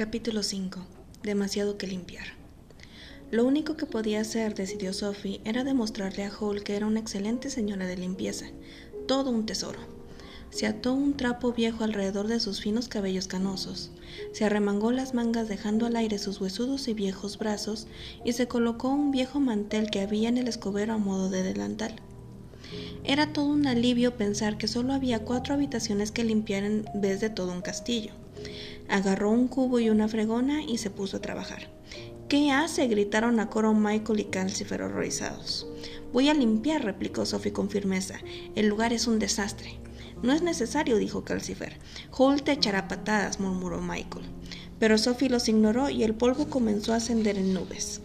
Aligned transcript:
Capítulo 0.00 0.42
5. 0.42 0.80
Demasiado 1.24 1.76
que 1.76 1.86
limpiar. 1.86 2.24
Lo 3.30 3.44
único 3.44 3.76
que 3.76 3.84
podía 3.84 4.22
hacer, 4.22 4.54
decidió 4.54 4.94
Sophie, 4.94 5.42
era 5.44 5.62
demostrarle 5.62 6.24
a 6.24 6.30
Hall 6.30 6.64
que 6.64 6.74
era 6.74 6.86
una 6.86 7.00
excelente 7.00 7.50
señora 7.50 7.86
de 7.86 7.98
limpieza. 7.98 8.46
Todo 9.06 9.28
un 9.28 9.44
tesoro. 9.44 9.78
Se 10.48 10.66
ató 10.66 10.94
un 10.94 11.18
trapo 11.18 11.52
viejo 11.52 11.84
alrededor 11.84 12.28
de 12.28 12.40
sus 12.40 12.62
finos 12.62 12.88
cabellos 12.88 13.26
canosos, 13.26 13.90
se 14.32 14.46
arremangó 14.46 14.90
las 14.90 15.12
mangas 15.12 15.50
dejando 15.50 15.84
al 15.84 15.96
aire 15.96 16.18
sus 16.18 16.40
huesudos 16.40 16.88
y 16.88 16.94
viejos 16.94 17.36
brazos 17.36 17.86
y 18.24 18.32
se 18.32 18.48
colocó 18.48 18.88
un 18.88 19.10
viejo 19.10 19.38
mantel 19.38 19.90
que 19.90 20.00
había 20.00 20.30
en 20.30 20.38
el 20.38 20.48
escobero 20.48 20.94
a 20.94 20.96
modo 20.96 21.28
de 21.28 21.42
delantal. 21.42 21.94
Era 23.04 23.34
todo 23.34 23.48
un 23.48 23.66
alivio 23.66 24.16
pensar 24.16 24.56
que 24.56 24.66
solo 24.66 24.94
había 24.94 25.26
cuatro 25.26 25.52
habitaciones 25.52 26.10
que 26.10 26.24
limpiar 26.24 26.64
en 26.64 26.86
vez 26.94 27.20
de 27.20 27.28
todo 27.28 27.52
un 27.52 27.60
castillo. 27.60 28.12
Agarró 28.90 29.30
un 29.30 29.46
cubo 29.46 29.78
y 29.78 29.88
una 29.88 30.08
fregona 30.08 30.64
y 30.64 30.78
se 30.78 30.90
puso 30.90 31.18
a 31.18 31.20
trabajar. 31.20 31.70
¿Qué 32.28 32.50
hace? 32.50 32.88
gritaron 32.88 33.38
a 33.38 33.48
coro 33.48 33.72
Michael 33.72 34.20
y 34.20 34.24
Calcifer 34.24 34.82
horrorizados. 34.82 35.66
Voy 36.12 36.28
a 36.28 36.34
limpiar, 36.34 36.84
replicó 36.84 37.24
Sophie 37.24 37.52
con 37.52 37.70
firmeza. 37.70 38.18
El 38.56 38.66
lugar 38.66 38.92
es 38.92 39.06
un 39.06 39.20
desastre. 39.20 39.78
No 40.22 40.32
es 40.32 40.42
necesario, 40.42 40.96
dijo 40.96 41.24
Calcifer. 41.24 41.78
Holt 42.10 42.44
te 42.44 42.52
echará 42.52 42.88
patadas, 42.88 43.38
murmuró 43.38 43.80
Michael. 43.80 44.24
Pero 44.80 44.98
Sophie 44.98 45.30
los 45.30 45.48
ignoró 45.48 45.88
y 45.88 46.02
el 46.02 46.14
polvo 46.14 46.48
comenzó 46.48 46.92
a 46.92 46.96
ascender 46.96 47.38
en 47.38 47.54
nubes. 47.54 48.00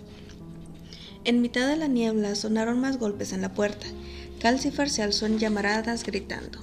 En 1.24 1.42
mitad 1.42 1.68
de 1.68 1.78
la 1.78 1.88
niebla 1.88 2.36
sonaron 2.36 2.80
más 2.80 3.00
golpes 3.00 3.34
en 3.34 3.42
la 3.42 3.54
puerta. 3.54 3.88
Calcifer 4.40 4.92
se 4.92 5.02
alzó 5.02 5.26
en 5.26 5.40
llamaradas 5.40 6.04
gritando. 6.04 6.60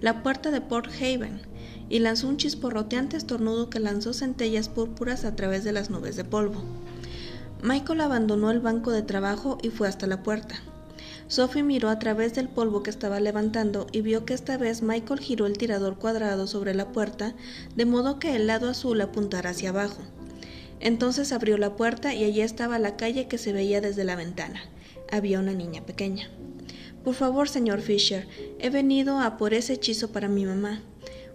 La 0.00 0.22
puerta 0.22 0.52
de 0.52 0.60
Port 0.60 0.92
Haven 1.00 1.40
y 1.88 2.00
lanzó 2.00 2.28
un 2.28 2.36
chisporroteante 2.36 3.16
estornudo 3.16 3.70
que 3.70 3.80
lanzó 3.80 4.12
centellas 4.12 4.68
púrpuras 4.68 5.24
a 5.24 5.34
través 5.36 5.64
de 5.64 5.72
las 5.72 5.90
nubes 5.90 6.16
de 6.16 6.24
polvo. 6.24 6.62
Michael 7.62 8.00
abandonó 8.00 8.50
el 8.50 8.60
banco 8.60 8.92
de 8.92 9.02
trabajo 9.02 9.58
y 9.62 9.70
fue 9.70 9.88
hasta 9.88 10.06
la 10.06 10.22
puerta. 10.22 10.56
Sophie 11.28 11.62
miró 11.62 11.90
a 11.90 11.98
través 11.98 12.34
del 12.34 12.48
polvo 12.48 12.82
que 12.82 12.90
estaba 12.90 13.20
levantando 13.20 13.86
y 13.92 14.00
vio 14.00 14.24
que 14.24 14.32
esta 14.32 14.56
vez 14.56 14.82
Michael 14.82 15.20
giró 15.20 15.46
el 15.46 15.58
tirador 15.58 15.98
cuadrado 15.98 16.46
sobre 16.46 16.74
la 16.74 16.92
puerta 16.92 17.34
de 17.76 17.84
modo 17.84 18.18
que 18.18 18.34
el 18.34 18.46
lado 18.46 18.68
azul 18.68 19.00
apuntara 19.00 19.50
hacia 19.50 19.70
abajo. 19.70 20.02
Entonces 20.80 21.32
abrió 21.32 21.58
la 21.58 21.76
puerta 21.76 22.14
y 22.14 22.24
allí 22.24 22.40
estaba 22.40 22.78
la 22.78 22.96
calle 22.96 23.28
que 23.28 23.38
se 23.38 23.52
veía 23.52 23.80
desde 23.80 24.04
la 24.04 24.16
ventana. 24.16 24.62
Había 25.10 25.40
una 25.40 25.52
niña 25.52 25.84
pequeña. 25.84 26.30
Por 27.04 27.14
favor, 27.14 27.48
señor 27.48 27.80
Fisher, 27.80 28.28
he 28.58 28.70
venido 28.70 29.18
a 29.18 29.36
por 29.36 29.54
ese 29.54 29.74
hechizo 29.74 30.12
para 30.12 30.28
mi 30.28 30.44
mamá. 30.44 30.82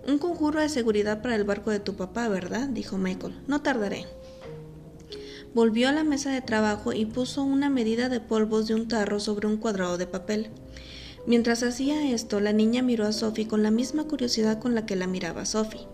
Un 0.05 0.17
conjuro 0.17 0.59
de 0.59 0.67
seguridad 0.67 1.21
para 1.21 1.35
el 1.35 1.45
barco 1.45 1.71
de 1.71 1.79
tu 1.79 1.95
papá, 1.95 2.27
¿verdad? 2.27 2.67
dijo 2.67 2.97
Michael. 2.97 3.35
No 3.47 3.61
tardaré. 3.61 4.05
Volvió 5.53 5.87
a 5.87 5.93
la 5.93 6.03
mesa 6.03 6.31
de 6.31 6.41
trabajo 6.41 6.91
y 6.91 7.05
puso 7.05 7.43
una 7.43 7.69
medida 7.69 8.09
de 8.09 8.19
polvos 8.19 8.67
de 8.67 8.75
un 8.75 8.89
tarro 8.89 9.21
sobre 9.21 9.47
un 9.47 9.57
cuadrado 9.57 9.97
de 9.97 10.07
papel. 10.07 10.49
Mientras 11.25 11.63
hacía 11.63 12.11
esto, 12.11 12.41
la 12.41 12.51
niña 12.51 12.81
miró 12.81 13.05
a 13.05 13.13
Sophie 13.13 13.47
con 13.47 13.63
la 13.63 13.71
misma 13.71 14.03
curiosidad 14.03 14.59
con 14.59 14.75
la 14.75 14.85
que 14.85 14.97
la 14.97 15.07
miraba 15.07 15.45
Sophie. 15.45 15.87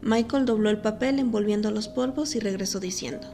Michael 0.00 0.44
dobló 0.44 0.70
el 0.70 0.80
papel 0.80 1.18
envolviendo 1.18 1.72
los 1.72 1.88
polvos 1.88 2.36
y 2.36 2.40
regresó 2.40 2.78
diciendo: 2.78 3.26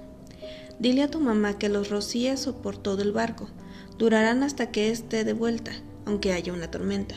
Dile 0.79 1.03
a 1.03 1.11
tu 1.11 1.21
mamá 1.21 1.59
que 1.59 1.69
los 1.69 1.91
rocíes 1.91 2.47
por 2.63 2.79
todo 2.79 3.03
el 3.03 3.13
barco. 3.13 3.49
Durarán 3.99 4.43
hasta 4.43 4.71
que 4.71 4.91
esté 4.91 5.25
de 5.25 5.35
vuelta, 5.35 5.73
aunque 6.07 6.33
haya 6.33 6.55
una 6.55 6.71
tormenta. 6.71 7.17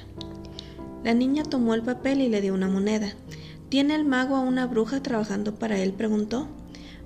La 1.03 1.13
niña 1.13 1.43
tomó 1.43 1.73
el 1.73 1.81
papel 1.81 2.21
y 2.21 2.27
le 2.27 2.41
dio 2.41 2.53
una 2.53 2.67
moneda. 2.67 3.13
¿Tiene 3.69 3.95
el 3.95 4.03
mago 4.03 4.35
a 4.35 4.41
una 4.41 4.67
bruja 4.67 5.01
trabajando 5.01 5.55
para 5.55 5.79
él? 5.79 5.93
preguntó. 5.93 6.47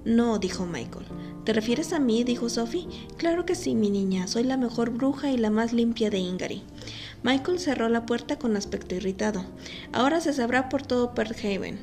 No, 0.06 0.40
dijo 0.40 0.66
Michael. 0.66 1.06
¿Te 1.44 1.54
refieres 1.54 1.94
a 1.94 2.00
mí? 2.00 2.24
dijo 2.24 2.50
Sophie. 2.50 2.88
Claro 3.18 3.46
que 3.46 3.54
sí, 3.54 3.76
mi 3.76 3.90
niña. 3.90 4.28
Soy 4.28 4.44
la 4.44 4.58
mejor 4.58 4.90
bruja 4.90 5.30
y 5.30 5.38
la 5.38 5.50
más 5.50 5.74
limpia 5.74 6.10
de 6.10 6.18
Ingary. 6.18 6.64
Michael 7.22 7.60
cerró 7.60 7.88
la 7.88 8.06
puerta 8.06 8.40
con 8.40 8.58
aspecto 8.58 8.96
irritado. 8.96 9.46
Ahora 9.92 10.22
se 10.22 10.34
sabrá 10.34 10.70
por 10.70 10.82
todo 10.82 11.14
Perth 11.14 11.38
Haven. 11.44 11.80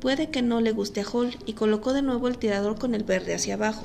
Puede 0.00 0.30
que 0.30 0.42
no 0.42 0.60
le 0.60 0.72
guste 0.72 1.00
a 1.00 1.04
Hall 1.04 1.36
y 1.46 1.52
colocó 1.52 1.92
de 1.92 2.02
nuevo 2.02 2.26
el 2.26 2.38
tirador 2.38 2.78
con 2.78 2.94
el 2.94 3.04
verde 3.04 3.34
hacia 3.34 3.54
abajo. 3.54 3.84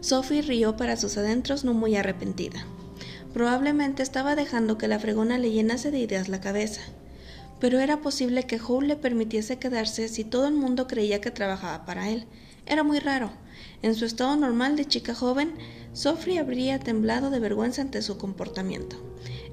Sophie 0.00 0.42
rió 0.42 0.76
para 0.76 0.96
sus 0.96 1.16
adentros 1.16 1.64
no 1.64 1.72
muy 1.72 1.96
arrepentida. 1.96 2.66
Probablemente 3.36 4.02
estaba 4.02 4.34
dejando 4.34 4.78
que 4.78 4.88
la 4.88 4.98
fregona 4.98 5.36
le 5.36 5.50
llenase 5.50 5.90
de 5.90 5.98
ideas 5.98 6.30
la 6.30 6.40
cabeza. 6.40 6.80
Pero 7.60 7.80
era 7.80 8.00
posible 8.00 8.44
que 8.44 8.58
Howe 8.58 8.80
le 8.80 8.96
permitiese 8.96 9.58
quedarse 9.58 10.08
si 10.08 10.24
todo 10.24 10.48
el 10.48 10.54
mundo 10.54 10.86
creía 10.86 11.20
que 11.20 11.30
trabajaba 11.30 11.84
para 11.84 12.08
él. 12.08 12.24
Era 12.64 12.82
muy 12.82 12.98
raro. 12.98 13.30
En 13.82 13.94
su 13.94 14.06
estado 14.06 14.36
normal 14.36 14.74
de 14.76 14.86
chica 14.86 15.14
joven, 15.14 15.52
Sophie 15.92 16.38
habría 16.38 16.78
temblado 16.78 17.28
de 17.28 17.38
vergüenza 17.38 17.82
ante 17.82 18.00
su 18.00 18.16
comportamiento. 18.16 18.96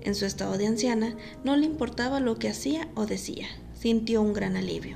En 0.01 0.15
su 0.15 0.25
estado 0.25 0.57
de 0.57 0.67
anciana, 0.67 1.17
no 1.43 1.57
le 1.57 1.65
importaba 1.65 2.21
lo 2.21 2.39
que 2.39 2.47
hacía 2.47 2.87
o 2.95 3.05
decía. 3.05 3.47
Sintió 3.77 4.21
un 4.21 4.31
gran 4.31 4.55
alivio. 4.55 4.95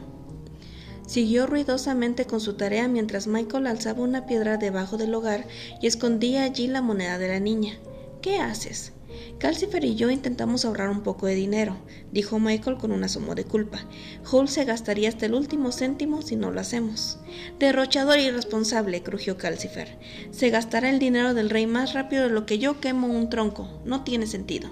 Siguió 1.05 1.45
ruidosamente 1.45 2.23
con 2.23 2.39
su 2.39 2.53
tarea 2.53 2.87
mientras 2.87 3.27
Michael 3.27 3.67
alzaba 3.67 4.01
una 4.01 4.25
piedra 4.25 4.55
debajo 4.55 4.95
del 4.95 5.13
hogar 5.13 5.45
y 5.81 5.87
escondía 5.87 6.43
allí 6.43 6.67
la 6.67 6.81
moneda 6.81 7.17
de 7.17 7.27
la 7.27 7.41
niña. 7.41 7.77
¿Qué 8.21 8.39
haces? 8.39 8.93
Calcifer 9.39 9.83
y 9.85 9.95
yo 9.95 10.09
intentamos 10.09 10.65
ahorrar 10.65 10.89
un 10.89 11.01
poco 11.01 11.27
de 11.27 11.35
dinero, 11.35 11.77
dijo 12.11 12.39
Michael 12.39 12.77
con 12.77 12.91
un 12.91 13.03
asomo 13.03 13.35
de 13.35 13.45
culpa. 13.45 13.85
Hull 14.31 14.47
se 14.47 14.65
gastaría 14.65 15.09
hasta 15.09 15.27
el 15.27 15.33
último 15.33 15.71
céntimo 15.71 16.21
si 16.21 16.35
no 16.35 16.51
lo 16.51 16.59
hacemos. 16.59 17.19
Derrochador 17.59 18.19
irresponsable, 18.19 19.03
crujió 19.03 19.37
Calcifer. 19.37 19.99
Se 20.31 20.49
gastará 20.49 20.89
el 20.89 20.99
dinero 20.99 21.33
del 21.33 21.49
rey 21.49 21.67
más 21.67 21.93
rápido 21.93 22.23
de 22.23 22.29
lo 22.29 22.45
que 22.45 22.59
yo 22.59 22.79
quemo 22.79 23.07
un 23.07 23.29
tronco. 23.29 23.81
No 23.85 24.03
tiene 24.03 24.25
sentido. 24.25 24.69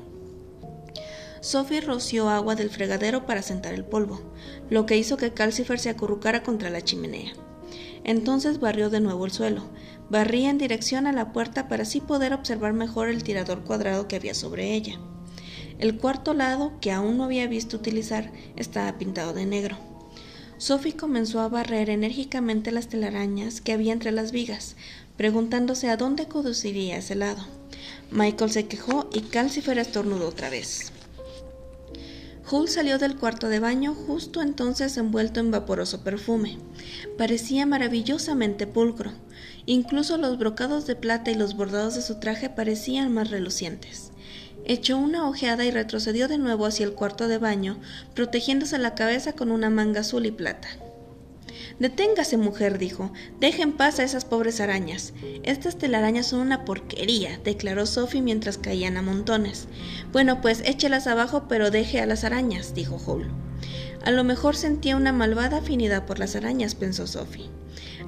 Sophie 1.41 1.81
roció 1.81 2.29
agua 2.29 2.55
del 2.55 2.71
fregadero 2.71 3.27
para 3.27 3.43
sentar 3.43 3.75
el 3.75 3.85
polvo, 3.85 4.33
lo 4.71 4.87
que 4.87 4.97
hizo 4.97 5.15
que 5.15 5.31
Calcifer 5.31 5.77
se 5.77 5.91
acurrucara 5.91 6.41
contra 6.41 6.71
la 6.71 6.81
chimenea. 6.81 7.33
Entonces 8.05 8.61
barrió 8.61 8.89
de 8.89 9.01
nuevo 9.01 9.25
el 9.25 9.31
suelo, 9.31 9.63
Barría 10.09 10.51
en 10.51 10.59
dirección 10.59 11.07
a 11.07 11.11
la 11.11 11.33
puerta 11.33 11.67
para 11.67 11.83
así 11.83 11.99
poder 11.99 12.33
observar 12.33 12.73
mejor 12.73 13.09
el 13.09 13.23
tirador 13.23 13.63
cuadrado 13.63 14.07
que 14.07 14.15
había 14.15 14.35
sobre 14.35 14.75
ella. 14.75 14.99
El 15.79 15.97
cuarto 15.97 16.33
lado, 16.33 16.73
que 16.79 16.91
aún 16.91 17.17
no 17.17 17.23
había 17.23 17.47
visto 17.47 17.77
utilizar, 17.77 18.31
estaba 18.55 18.97
pintado 18.99 19.33
de 19.33 19.45
negro. 19.45 19.77
Sophie 20.57 20.95
comenzó 20.95 21.39
a 21.41 21.49
barrer 21.49 21.89
enérgicamente 21.89 22.71
las 22.71 22.87
telarañas 22.87 23.61
que 23.61 23.73
había 23.73 23.93
entre 23.93 24.11
las 24.11 24.31
vigas, 24.31 24.75
preguntándose 25.17 25.89
a 25.89 25.97
dónde 25.97 26.27
conduciría 26.27 26.97
ese 26.97 27.15
lado. 27.15 27.43
Michael 28.11 28.51
se 28.51 28.67
quejó 28.67 29.09
y 29.11 29.21
Calcifer 29.21 29.79
estornudó 29.79 30.29
otra 30.29 30.49
vez. 30.49 30.91
Hull 32.49 32.69
salió 32.69 32.99
del 32.99 33.15
cuarto 33.15 33.49
de 33.49 33.59
baño 33.59 33.95
justo 33.95 34.41
entonces 34.43 34.97
envuelto 34.97 35.39
en 35.39 35.49
vaporoso 35.49 36.03
perfume. 36.03 36.59
Parecía 37.17 37.65
maravillosamente 37.65 38.67
pulcro. 38.67 39.13
Incluso 39.65 40.17
los 40.17 40.37
brocados 40.37 40.85
de 40.85 40.95
plata 40.95 41.31
y 41.31 41.35
los 41.35 41.55
bordados 41.55 41.95
de 41.95 42.03
su 42.03 42.19
traje 42.19 42.51
parecían 42.51 43.11
más 43.11 43.31
relucientes. 43.31 44.11
Echó 44.63 44.97
una 44.97 45.27
ojeada 45.27 45.65
y 45.65 45.71
retrocedió 45.71 46.27
de 46.27 46.37
nuevo 46.37 46.67
hacia 46.67 46.85
el 46.85 46.93
cuarto 46.93 47.27
de 47.27 47.39
baño, 47.39 47.79
protegiéndose 48.13 48.77
la 48.77 48.93
cabeza 48.93 49.33
con 49.33 49.51
una 49.51 49.71
manga 49.71 50.01
azul 50.01 50.25
y 50.27 50.31
plata. 50.31 50.67
Deténgase, 51.79 52.37
mujer, 52.37 52.77
dijo. 52.77 53.11
Deje 53.39 53.61
en 53.61 53.73
paz 53.73 53.99
a 53.99 54.03
esas 54.03 54.23
pobres 54.23 54.61
arañas. 54.61 55.13
Estas 55.43 55.77
telarañas 55.77 56.27
son 56.27 56.39
una 56.39 56.63
porquería, 56.63 57.39
declaró 57.43 57.85
Sophie 57.85 58.21
mientras 58.21 58.57
caían 58.57 58.95
a 58.95 59.01
montones. 59.01 59.67
Bueno, 60.13 60.39
pues 60.39 60.61
échelas 60.65 61.07
abajo, 61.07 61.45
pero 61.49 61.71
deje 61.71 61.99
a 61.99 62.05
las 62.05 62.23
arañas, 62.23 62.73
dijo 62.73 62.97
Hall. 63.05 63.29
A 64.05 64.11
lo 64.11 64.23
mejor 64.23 64.55
sentía 64.55 64.95
una 64.95 65.11
malvada 65.11 65.57
afinidad 65.57 66.05
por 66.05 66.19
las 66.19 66.35
arañas, 66.35 66.75
pensó 66.75 67.07
Sophie. 67.07 67.49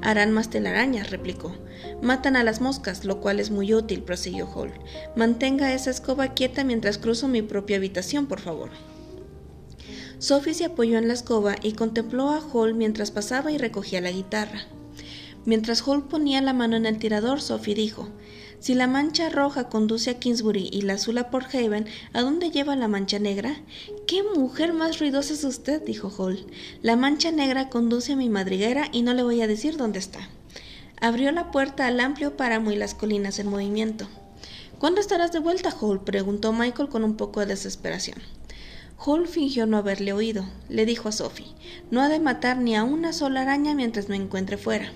Harán 0.02 0.31
más 0.31 0.50
telarañas, 0.50 1.10
replicó. 1.10 1.54
Matan 2.02 2.36
a 2.36 2.44
las 2.44 2.62
moscas, 2.62 3.04
lo 3.04 3.20
cual 3.20 3.40
es 3.40 3.52
muy 3.52 3.74
útil, 3.74 4.04
prosiguió 4.04 4.48
Hall. 4.48 4.72
Mantenga 5.16 5.74
esa 5.74 5.90
escoba 5.90 6.34
quieta 6.34 6.63
mientras 6.63 6.98
cruzo 6.98 7.28
mi 7.28 7.42
propia 7.42 7.78
habitación, 7.78 8.28
por 8.28 8.40
favor. 8.40 8.70
Sophie 10.19 10.56
se 10.56 10.66
apoyó 10.66 10.98
en 10.98 11.08
la 11.08 11.14
escoba 11.14 11.56
y 11.62 11.74
contempló 11.74 12.31
a 12.31 12.40
Hall 12.40 12.74
mientras 12.74 13.12
pasaba 13.12 13.52
y 13.52 13.60
recogía 13.60 14.02
la 14.02 14.12
guitarra. 14.12 14.62
Mientras 15.46 15.88
Hall 15.88 16.08
ponía 16.08 16.42
la 16.42 16.54
mano 16.54 16.75
en 16.75 16.88
el 16.88 16.98
tirador, 16.98 17.40
Sophie 17.40 17.75
dijo: 17.75 18.10
Si 18.60 18.74
la 18.74 18.88
mancha 18.88 19.30
roja 19.30 19.69
conduce 19.69 20.10
a 20.10 20.18
Kingsbury 20.18 20.69
y 20.74 20.81
la 20.81 20.94
azul 20.94 21.19
a 21.19 21.30
Port 21.30 21.54
Haven, 21.54 21.86
¿a 22.14 22.22
dónde 22.22 22.50
lleva 22.50 22.75
la 22.75 22.88
mancha 22.88 23.19
negra? 23.19 23.62
¡Qué 24.08 24.24
mujer 24.24 24.74
más 24.74 25.00
ruidosa 25.00 25.34
es 25.36 25.44
usted! 25.44 25.84
dijo 25.84 26.10
Hall. 26.10 26.48
La 26.81 26.96
mancha 26.96 27.31
negra 27.31 27.70
conduce 27.70 28.13
a 28.13 28.16
mi 28.16 28.28
madriguera 28.28 28.90
y 28.92 29.04
no 29.04 29.13
le 29.13 29.22
voy 29.22 29.42
a 29.42 29.48
decir 29.48 29.78
dónde 29.78 30.00
está. 30.00 30.28
Abrió 31.00 31.31
la 31.31 31.52
puerta 31.52 31.86
al 31.86 32.00
amplio 32.00 32.36
páramo 32.36 32.72
y 32.72 32.75
las 32.75 32.96
colinas 32.96 33.38
en 33.38 33.50
movimiento. 33.50 34.08
¿Cuándo 34.80 35.00
estarás 35.00 35.31
de 35.31 35.40
vuelta, 35.40 35.70
Hall? 35.80 36.04
preguntó 36.04 36.54
Michael 36.54 36.90
con 36.90 37.04
un 37.04 37.18
poco 37.18 37.40
de 37.40 37.46
desesperación. 37.46 38.18
Hall 39.00 39.28
fingió 39.28 39.68
no 39.68 39.78
haberle 39.78 40.12
oído. 40.12 40.46
Le 40.70 40.86
dijo 40.86 41.10
a 41.10 41.12
Sophie, 41.12 41.54
no 41.92 42.02
ha 42.02 42.10
de 42.10 42.20
matar 42.20 42.58
ni 42.58 42.76
a 42.76 42.84
una 42.84 43.14
sola 43.14 43.42
araña 43.42 43.76
mientras 43.76 44.10
me 44.10 44.16
encuentre 44.16 44.58
fuera. 44.58 44.92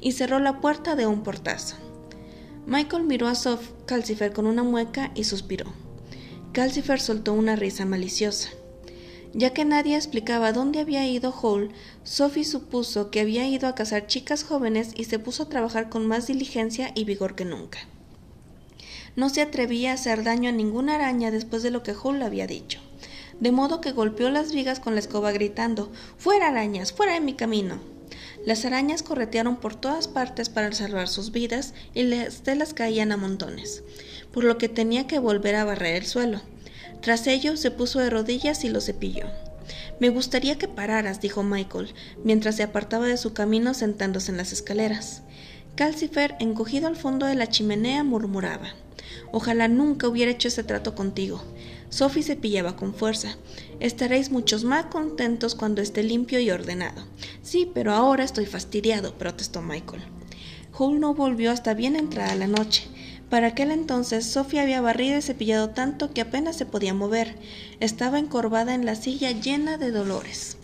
Y 0.00 0.12
cerró 0.12 0.40
la 0.40 0.60
puerta 0.60 0.96
de 0.96 1.06
un 1.06 1.22
portazo. 1.22 1.76
Michael 2.66 3.04
miró 3.04 3.28
a 3.28 3.34
Sophie 3.34 3.72
Calcifer 3.86 4.32
con 4.32 4.46
una 4.46 4.64
mueca 4.64 5.12
y 5.14 5.24
suspiró. 5.24 5.72
Calcifer 6.52 7.00
soltó 7.00 7.32
una 7.32 7.54
risa 7.54 7.84
maliciosa. 7.84 8.50
Ya 9.32 9.50
que 9.50 9.64
nadie 9.64 9.96
explicaba 9.96 10.52
dónde 10.52 10.80
había 10.80 11.06
ido 11.06 11.30
Hall, 11.30 11.70
Sophie 12.02 12.44
supuso 12.44 13.10
que 13.10 13.20
había 13.20 13.46
ido 13.46 13.68
a 13.68 13.74
cazar 13.74 14.06
chicas 14.06 14.42
jóvenes 14.42 14.92
y 14.96 15.04
se 15.04 15.18
puso 15.18 15.44
a 15.44 15.48
trabajar 15.48 15.88
con 15.88 16.06
más 16.06 16.26
diligencia 16.26 16.90
y 16.94 17.04
vigor 17.04 17.34
que 17.34 17.44
nunca. 17.44 17.78
No 19.14 19.28
se 19.28 19.42
atrevía 19.42 19.92
a 19.92 19.94
hacer 19.94 20.24
daño 20.24 20.48
a 20.48 20.52
ninguna 20.52 20.94
araña 20.94 21.30
después 21.30 21.62
de 21.62 21.70
lo 21.70 21.82
que 21.82 21.94
Hall 21.94 22.22
había 22.22 22.46
dicho, 22.46 22.80
de 23.40 23.52
modo 23.52 23.80
que 23.80 23.92
golpeó 23.92 24.30
las 24.30 24.52
vigas 24.52 24.80
con 24.80 24.94
la 24.94 25.00
escoba 25.00 25.32
gritando 25.32 25.92
Fuera 26.18 26.48
arañas, 26.48 26.92
fuera 26.92 27.14
de 27.14 27.20
mi 27.20 27.34
camino. 27.34 27.80
Las 28.44 28.64
arañas 28.64 29.02
corretearon 29.02 29.56
por 29.56 29.74
todas 29.74 30.08
partes 30.08 30.48
para 30.48 30.72
salvar 30.72 31.08
sus 31.08 31.32
vidas 31.32 31.74
y 31.94 32.04
las 32.04 32.42
telas 32.42 32.74
caían 32.74 33.12
a 33.12 33.16
montones, 33.16 33.82
por 34.32 34.44
lo 34.44 34.56
que 34.58 34.68
tenía 34.68 35.06
que 35.06 35.18
volver 35.18 35.56
a 35.56 35.64
barrer 35.64 35.96
el 35.96 36.06
suelo. 36.06 36.40
Tras 37.00 37.26
ello 37.26 37.56
se 37.56 37.70
puso 37.70 37.98
de 37.98 38.10
rodillas 38.10 38.64
y 38.64 38.68
lo 38.68 38.80
cepilló. 38.80 39.26
Me 39.98 40.10
gustaría 40.10 40.58
que 40.58 40.68
pararas, 40.68 41.20
dijo 41.20 41.42
Michael, 41.42 41.92
mientras 42.22 42.56
se 42.56 42.62
apartaba 42.62 43.06
de 43.06 43.16
su 43.16 43.32
camino 43.32 43.74
sentándose 43.74 44.30
en 44.30 44.36
las 44.36 44.52
escaleras. 44.52 45.22
Calcifer, 45.74 46.36
encogido 46.38 46.86
al 46.86 46.96
fondo 46.96 47.26
de 47.26 47.34
la 47.34 47.48
chimenea, 47.48 48.04
murmuraba. 48.04 48.74
Ojalá 49.32 49.68
nunca 49.68 50.08
hubiera 50.08 50.30
hecho 50.30 50.48
ese 50.48 50.64
trato 50.64 50.94
contigo. 50.94 51.42
Sophie 51.88 52.22
cepillaba 52.22 52.76
con 52.76 52.94
fuerza. 52.94 53.36
Estaréis 53.80 54.30
muchos 54.30 54.64
más 54.64 54.86
contentos 54.86 55.54
cuando 55.54 55.82
esté 55.82 56.02
limpio 56.02 56.40
y 56.40 56.50
ordenado. 56.50 57.04
Sí, 57.42 57.70
pero 57.72 57.92
ahora 57.92 58.24
estoy 58.24 58.46
fastidiado, 58.46 59.14
protestó 59.14 59.62
Michael. 59.62 60.02
Hall 60.78 61.00
no 61.00 61.14
volvió 61.14 61.50
hasta 61.50 61.74
bien 61.74 61.96
entrada 61.96 62.34
la 62.34 62.46
noche. 62.46 62.88
Para 63.30 63.48
aquel 63.48 63.70
entonces 63.70 64.26
Sofía 64.26 64.62
había 64.62 64.80
barrido 64.80 65.18
y 65.18 65.22
cepillado 65.22 65.70
tanto 65.70 66.12
que 66.12 66.20
apenas 66.20 66.56
se 66.56 66.66
podía 66.66 66.94
mover. 66.94 67.34
Estaba 67.80 68.18
encorvada 68.18 68.74
en 68.74 68.84
la 68.84 68.94
silla 68.94 69.32
llena 69.32 69.78
de 69.78 69.90
dolores. 69.90 70.58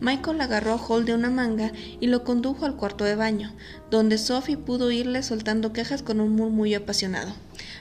Michael 0.00 0.40
agarró 0.40 0.72
a 0.72 0.78
Hall 0.78 1.04
de 1.04 1.14
una 1.14 1.28
manga 1.28 1.72
y 2.00 2.06
lo 2.06 2.24
condujo 2.24 2.64
al 2.64 2.76
cuarto 2.76 3.04
de 3.04 3.16
baño, 3.16 3.52
donde 3.90 4.16
Sophie 4.16 4.56
pudo 4.56 4.90
irle 4.90 5.22
soltando 5.22 5.74
quejas 5.74 6.02
con 6.02 6.20
un 6.20 6.34
murmullo 6.34 6.78
apasionado. 6.78 7.34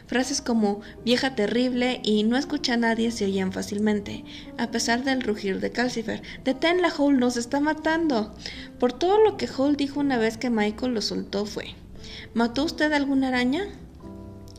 Frases 0.07 0.41
como 0.41 0.81
vieja 1.03 1.36
terrible 1.36 2.01
y 2.03 2.24
no 2.24 2.38
escucha 2.38 2.74
a 2.74 2.77
nadie 2.77 3.12
se 3.12 3.25
oían 3.25 3.51
fácilmente, 3.51 4.24
a 4.57 4.71
pesar 4.71 5.03
del 5.03 5.21
rugir 5.21 5.59
de 5.59 5.71
Calcifer. 5.71 6.21
Deténla, 6.44 6.91
Hall, 6.97 7.19
nos 7.19 7.38
está 7.38 7.59
matando. 7.59 8.33
Por 8.80 8.94
todo 8.94 9.19
lo 9.19 9.38
que 9.38 9.47
Hall 9.47 9.75
dijo 9.75 10.00
una 10.00 10.18
vez 10.18 10.38
que 10.38 10.50
Michael 10.50 10.94
lo 10.94 11.01
soltó 11.01 11.45
fue 11.45 11.75
¿Mató 12.33 12.63
usted 12.63 12.91
alguna 12.94 13.30
araña? 13.30 13.68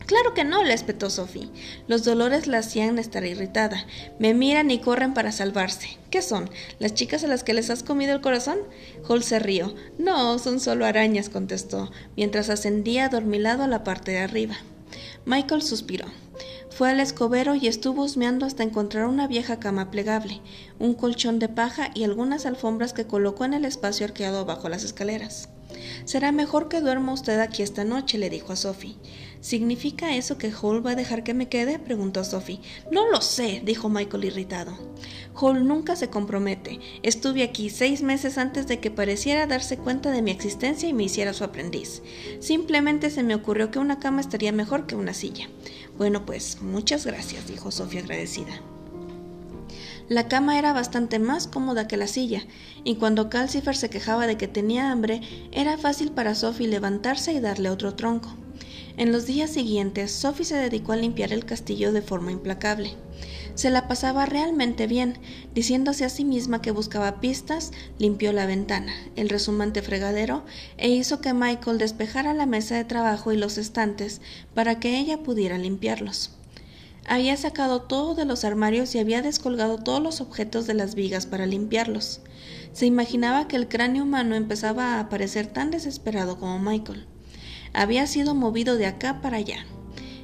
Claro 0.05 0.33
que 0.33 0.43
no, 0.43 0.61
le 0.63 0.73
espetó 0.73 1.09
Sophie. 1.09 1.49
Los 1.87 2.03
dolores 2.03 2.45
la 2.45 2.57
hacían 2.57 2.99
estar 2.99 3.23
irritada. 3.23 3.85
Me 4.19 4.33
miran 4.33 4.69
y 4.69 4.79
corren 4.79 5.13
para 5.13 5.31
salvarse. 5.31 5.97
¿Qué 6.09 6.21
son? 6.21 6.49
¿Las 6.79 6.93
chicas 6.93 7.23
a 7.23 7.27
las 7.27 7.43
que 7.45 7.53
les 7.53 7.69
has 7.69 7.81
comido 7.81 8.13
el 8.13 8.19
corazón? 8.19 8.59
Hall 9.07 9.23
se 9.23 9.39
rió. 9.39 9.73
No, 9.97 10.37
son 10.37 10.59
solo 10.59 10.85
arañas, 10.85 11.29
contestó, 11.29 11.91
mientras 12.17 12.49
ascendía 12.49 13.05
adormilado 13.05 13.63
a 13.63 13.67
la 13.67 13.85
parte 13.85 14.11
de 14.11 14.19
arriba. 14.19 14.57
Michael 15.25 15.61
suspiró. 15.61 16.05
Fue 16.69 16.89
al 16.89 16.99
escobero 16.99 17.55
y 17.55 17.67
estuvo 17.67 18.03
husmeando 18.03 18.45
hasta 18.45 18.63
encontrar 18.63 19.05
una 19.05 19.27
vieja 19.27 19.59
cama 19.59 19.91
plegable, 19.91 20.41
un 20.79 20.93
colchón 20.93 21.37
de 21.37 21.49
paja 21.49 21.91
y 21.93 22.03
algunas 22.03 22.45
alfombras 22.45 22.93
que 22.93 23.05
colocó 23.05 23.45
en 23.45 23.53
el 23.53 23.65
espacio 23.65 24.05
arqueado 24.05 24.45
bajo 24.45 24.69
las 24.69 24.83
escaleras. 24.83 25.49
Será 26.05 26.31
mejor 26.31 26.69
que 26.69 26.81
duerma 26.81 27.13
usted 27.13 27.39
aquí 27.39 27.61
esta 27.61 27.83
noche, 27.83 28.17
le 28.17 28.29
dijo 28.29 28.53
a 28.53 28.55
Sophie. 28.55 28.97
¿Significa 29.41 30.15
eso 30.15 30.37
que 30.37 30.53
Hall 30.53 30.85
va 30.85 30.91
a 30.91 30.95
dejar 30.95 31.23
que 31.23 31.33
me 31.33 31.49
quede? 31.49 31.79
preguntó 31.79 32.23
Sophie. 32.23 32.61
No 32.91 33.09
lo 33.09 33.21
sé, 33.21 33.61
dijo 33.65 33.89
Michael 33.89 34.25
irritado. 34.25 34.77
Hall 35.33 35.67
nunca 35.67 35.95
se 35.95 36.11
compromete. 36.11 36.79
Estuve 37.01 37.41
aquí 37.41 37.71
seis 37.71 38.03
meses 38.03 38.37
antes 38.37 38.67
de 38.67 38.79
que 38.79 38.91
pareciera 38.91 39.47
darse 39.47 39.77
cuenta 39.77 40.11
de 40.11 40.21
mi 40.21 40.29
existencia 40.29 40.87
y 40.87 40.93
me 40.93 41.05
hiciera 41.05 41.33
su 41.33 41.43
aprendiz. 41.43 42.03
Simplemente 42.39 43.09
se 43.09 43.23
me 43.23 43.33
ocurrió 43.33 43.71
que 43.71 43.79
una 43.79 43.99
cama 43.99 44.21
estaría 44.21 44.51
mejor 44.51 44.85
que 44.85 44.95
una 44.95 45.15
silla. 45.15 45.49
Bueno, 45.97 46.23
pues 46.23 46.61
muchas 46.61 47.07
gracias, 47.07 47.47
dijo 47.47 47.71
Sophie 47.71 48.01
agradecida. 48.01 48.61
La 50.07 50.27
cama 50.27 50.59
era 50.59 50.73
bastante 50.73 51.19
más 51.19 51.47
cómoda 51.47 51.87
que 51.87 51.97
la 51.97 52.07
silla, 52.07 52.45
y 52.83 52.95
cuando 52.95 53.29
Calcifer 53.29 53.77
se 53.77 53.89
quejaba 53.89 54.27
de 54.27 54.37
que 54.37 54.47
tenía 54.47 54.91
hambre, 54.91 55.21
era 55.51 55.77
fácil 55.77 56.11
para 56.11 56.35
Sophie 56.35 56.67
levantarse 56.67 57.31
y 57.31 57.39
darle 57.39 57.69
otro 57.69 57.95
tronco. 57.95 58.35
En 58.97 59.11
los 59.11 59.25
días 59.25 59.49
siguientes, 59.51 60.11
Sophie 60.11 60.45
se 60.45 60.55
dedicó 60.55 60.91
a 60.91 60.97
limpiar 60.97 61.31
el 61.31 61.45
castillo 61.45 61.91
de 61.91 62.01
forma 62.01 62.31
implacable. 62.31 62.95
Se 63.55 63.69
la 63.69 63.87
pasaba 63.87 64.25
realmente 64.25 64.87
bien, 64.87 65.17
diciéndose 65.53 66.05
a 66.05 66.09
sí 66.09 66.25
misma 66.25 66.61
que 66.61 66.71
buscaba 66.71 67.19
pistas, 67.19 67.71
limpió 67.99 68.33
la 68.33 68.45
ventana, 68.45 68.93
el 69.15 69.29
resumante 69.29 69.81
fregadero 69.81 70.45
e 70.77 70.89
hizo 70.89 71.21
que 71.21 71.33
Michael 71.33 71.77
despejara 71.77 72.33
la 72.33 72.45
mesa 72.45 72.75
de 72.75 72.85
trabajo 72.85 73.31
y 73.31 73.37
los 73.37 73.57
estantes 73.57 74.21
para 74.53 74.79
que 74.79 74.99
ella 74.99 75.23
pudiera 75.23 75.57
limpiarlos. 75.57 76.31
Había 77.07 77.35
sacado 77.35 77.81
todo 77.81 78.13
de 78.15 78.25
los 78.25 78.45
armarios 78.45 78.93
y 78.95 78.99
había 78.99 79.21
descolgado 79.21 79.77
todos 79.77 80.01
los 80.01 80.21
objetos 80.21 80.67
de 80.67 80.75
las 80.75 80.95
vigas 80.95 81.25
para 81.25 81.45
limpiarlos. 81.45 82.21
Se 82.73 82.85
imaginaba 82.85 83.47
que 83.47 83.55
el 83.55 83.67
cráneo 83.67 84.03
humano 84.03 84.35
empezaba 84.35 84.99
a 84.99 85.09
parecer 85.09 85.47
tan 85.47 85.71
desesperado 85.71 86.37
como 86.39 86.59
Michael. 86.59 87.07
Había 87.73 88.07
sido 88.07 88.35
movido 88.35 88.77
de 88.77 88.85
acá 88.85 89.21
para 89.21 89.37
allá. 89.37 89.65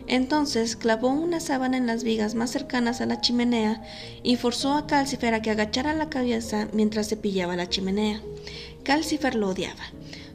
Entonces 0.07 0.77
clavó 0.77 1.09
una 1.09 1.41
sábana 1.41 1.75
en 1.75 1.85
las 1.85 2.03
vigas 2.03 2.33
más 2.33 2.51
cercanas 2.51 3.01
a 3.01 3.05
la 3.05 3.19
chimenea 3.19 3.83
y 4.23 4.37
forzó 4.37 4.73
a 4.73 4.87
Calcifer 4.87 5.33
a 5.33 5.41
que 5.41 5.51
agachara 5.51 5.93
la 5.93 6.09
cabeza 6.09 6.69
mientras 6.71 7.09
cepillaba 7.09 7.57
la 7.57 7.67
chimenea. 7.67 8.21
Calcifer 8.83 9.35
lo 9.35 9.49
odiaba. 9.49 9.83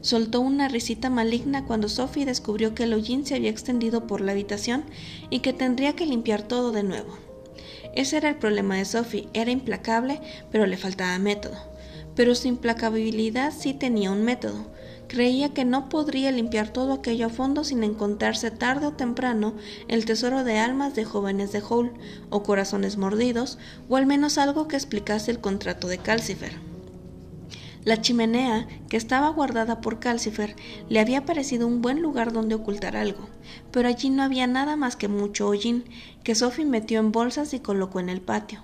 Soltó 0.01 0.41
una 0.41 0.67
risita 0.67 1.09
maligna 1.09 1.65
cuando 1.65 1.89
Sophie 1.89 2.25
descubrió 2.25 2.75
que 2.75 2.83
el 2.83 2.93
hollín 2.93 3.25
se 3.25 3.35
había 3.35 3.49
extendido 3.49 4.05
por 4.05 4.21
la 4.21 4.33
habitación 4.33 4.83
y 5.31 5.39
que 5.39 5.53
tendría 5.53 5.95
que 5.95 6.05
limpiar 6.05 6.43
todo 6.43 6.71
de 6.71 6.83
nuevo. 6.83 7.17
Ese 7.95 8.17
era 8.17 8.29
el 8.29 8.35
problema 8.35 8.75
de 8.75 8.85
Sophie, 8.85 9.27
era 9.33 9.49
implacable, 9.49 10.19
pero 10.51 10.65
le 10.67 10.77
faltaba 10.77 11.17
método. 11.19 11.55
Pero 12.15 12.35
su 12.35 12.47
implacabilidad 12.47 13.53
sí 13.57 13.73
tenía 13.73 14.11
un 14.11 14.23
método. 14.23 14.67
Creía 15.13 15.53
que 15.53 15.63
no 15.63 15.89
podría 15.89 16.31
limpiar 16.31 16.73
todo 16.73 16.91
aquello 16.91 17.27
a 17.27 17.29
fondo 17.29 17.63
sin 17.63 17.83
encontrarse 17.83 18.49
tarde 18.49 18.87
o 18.87 18.93
temprano 18.93 19.53
el 19.87 20.05
tesoro 20.05 20.43
de 20.43 20.57
almas 20.57 20.95
de 20.95 21.05
jóvenes 21.05 21.51
de 21.51 21.61
Hall, 21.61 21.93
o 22.31 22.41
corazones 22.41 22.97
mordidos, 22.97 23.59
o 23.89 23.95
al 23.95 24.07
menos 24.07 24.39
algo 24.39 24.67
que 24.67 24.75
explicase 24.75 25.29
el 25.29 25.39
contrato 25.39 25.87
de 25.87 25.99
Calcifer. 25.99 26.53
La 27.85 28.01
chimenea, 28.01 28.67
que 28.89 28.97
estaba 28.97 29.29
guardada 29.29 29.81
por 29.81 29.99
Calcifer, 29.99 30.55
le 30.89 30.99
había 30.99 31.25
parecido 31.25 31.67
un 31.67 31.83
buen 31.83 32.01
lugar 32.01 32.33
donde 32.33 32.55
ocultar 32.55 32.97
algo, 32.97 33.29
pero 33.69 33.89
allí 33.89 34.09
no 34.09 34.23
había 34.23 34.47
nada 34.47 34.75
más 34.77 34.95
que 34.95 35.09
mucho 35.09 35.47
hollín, 35.47 35.83
que 36.23 36.33
Sophie 36.33 36.65
metió 36.65 36.99
en 36.99 37.11
bolsas 37.11 37.53
y 37.53 37.59
colocó 37.59 37.99
en 37.99 38.09
el 38.09 38.21
patio. 38.21 38.63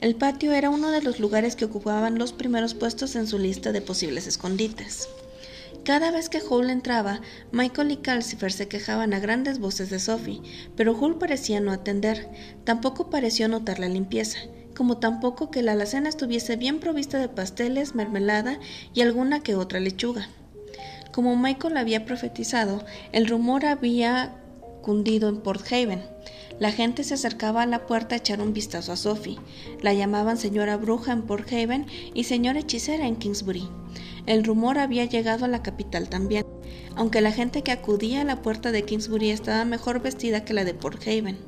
El 0.00 0.14
patio 0.14 0.52
era 0.52 0.70
uno 0.70 0.92
de 0.92 1.02
los 1.02 1.18
lugares 1.18 1.56
que 1.56 1.64
ocupaban 1.64 2.20
los 2.20 2.32
primeros 2.32 2.74
puestos 2.74 3.16
en 3.16 3.26
su 3.26 3.36
lista 3.36 3.72
de 3.72 3.80
posibles 3.80 4.28
escondites. 4.28 5.08
Cada 5.88 6.10
vez 6.10 6.28
que 6.28 6.42
Hall 6.42 6.68
entraba, 6.68 7.22
Michael 7.50 7.92
y 7.92 7.96
Calcifer 7.96 8.52
se 8.52 8.68
quejaban 8.68 9.14
a 9.14 9.20
grandes 9.20 9.58
voces 9.58 9.88
de 9.88 9.98
Sophie, 9.98 10.42
pero 10.76 10.92
Hall 10.92 11.16
parecía 11.16 11.60
no 11.60 11.72
atender, 11.72 12.28
tampoco 12.64 13.08
pareció 13.08 13.48
notar 13.48 13.78
la 13.78 13.88
limpieza, 13.88 14.36
como 14.76 14.98
tampoco 14.98 15.50
que 15.50 15.62
la 15.62 15.72
alacena 15.72 16.10
estuviese 16.10 16.56
bien 16.56 16.78
provista 16.78 17.18
de 17.18 17.30
pasteles, 17.30 17.94
mermelada 17.94 18.58
y 18.92 19.00
alguna 19.00 19.40
que 19.40 19.54
otra 19.54 19.80
lechuga. 19.80 20.28
Como 21.10 21.36
Michael 21.36 21.78
había 21.78 22.04
profetizado, 22.04 22.84
el 23.12 23.26
rumor 23.26 23.64
había 23.64 24.36
cundido 24.82 25.30
en 25.30 25.38
Port 25.38 25.72
Haven. 25.72 26.02
La 26.60 26.70
gente 26.70 27.02
se 27.02 27.14
acercaba 27.14 27.62
a 27.62 27.66
la 27.66 27.86
puerta 27.86 28.14
a 28.14 28.18
echar 28.18 28.42
un 28.42 28.52
vistazo 28.52 28.92
a 28.92 28.96
Sophie. 28.96 29.38
La 29.80 29.94
llamaban 29.94 30.36
señora 30.36 30.76
bruja 30.76 31.12
en 31.12 31.22
Port 31.22 31.50
Haven 31.50 31.86
y 32.12 32.24
señora 32.24 32.58
hechicera 32.60 33.06
en 33.06 33.16
Kingsbury. 33.16 33.66
El 34.28 34.44
rumor 34.44 34.76
había 34.76 35.06
llegado 35.06 35.46
a 35.46 35.48
la 35.48 35.62
capital 35.62 36.10
también, 36.10 36.44
aunque 36.96 37.22
la 37.22 37.32
gente 37.32 37.62
que 37.62 37.72
acudía 37.72 38.20
a 38.20 38.24
la 38.24 38.42
puerta 38.42 38.72
de 38.72 38.82
Kingsbury 38.82 39.30
estaba 39.30 39.64
mejor 39.64 40.02
vestida 40.02 40.44
que 40.44 40.52
la 40.52 40.66
de 40.66 40.74
Port 40.74 41.00
Haven. 41.08 41.38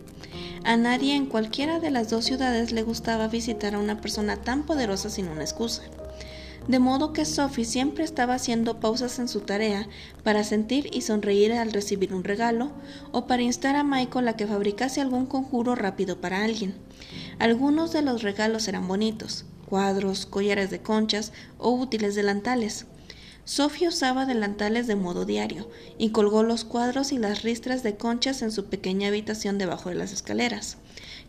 A 0.64 0.78
nadie 0.78 1.14
en 1.14 1.26
cualquiera 1.26 1.78
de 1.78 1.90
las 1.90 2.08
dos 2.08 2.24
ciudades 2.24 2.72
le 2.72 2.82
gustaba 2.82 3.28
visitar 3.28 3.74
a 3.74 3.78
una 3.78 4.00
persona 4.00 4.38
tan 4.38 4.64
poderosa 4.64 5.10
sin 5.10 5.28
una 5.28 5.42
excusa. 5.42 5.82
De 6.68 6.78
modo 6.78 7.12
que 7.12 7.26
Sophie 7.26 7.66
siempre 7.66 8.02
estaba 8.02 8.32
haciendo 8.32 8.80
pausas 8.80 9.18
en 9.18 9.28
su 9.28 9.40
tarea 9.40 9.86
para 10.24 10.42
sentir 10.42 10.88
y 10.90 11.02
sonreír 11.02 11.52
al 11.52 11.72
recibir 11.72 12.14
un 12.14 12.24
regalo 12.24 12.72
o 13.12 13.26
para 13.26 13.42
instar 13.42 13.76
a 13.76 13.84
Michael 13.84 14.28
a 14.28 14.36
que 14.36 14.46
fabricase 14.46 15.02
algún 15.02 15.26
conjuro 15.26 15.74
rápido 15.74 16.22
para 16.22 16.44
alguien. 16.44 16.74
Algunos 17.38 17.92
de 17.92 18.00
los 18.00 18.22
regalos 18.22 18.68
eran 18.68 18.88
bonitos, 18.88 19.44
cuadros, 19.70 20.26
collares 20.26 20.70
de 20.70 20.80
conchas 20.80 21.32
o 21.56 21.70
útiles 21.70 22.16
delantales. 22.16 22.86
Sofía 23.44 23.88
usaba 23.88 24.26
delantales 24.26 24.88
de 24.88 24.96
modo 24.96 25.24
diario 25.24 25.70
y 25.96 26.10
colgó 26.10 26.42
los 26.42 26.64
cuadros 26.64 27.12
y 27.12 27.18
las 27.18 27.42
ristras 27.42 27.82
de 27.82 27.96
conchas 27.96 28.42
en 28.42 28.50
su 28.50 28.66
pequeña 28.66 29.08
habitación 29.08 29.58
debajo 29.58 29.88
de 29.88 29.94
las 29.94 30.12
escaleras, 30.12 30.76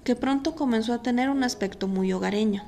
que 0.04 0.16
pronto 0.16 0.56
comenzó 0.56 0.94
a 0.94 1.04
tener 1.04 1.30
un 1.30 1.44
aspecto 1.44 1.88
muy 1.88 2.12
hogareño. 2.12 2.64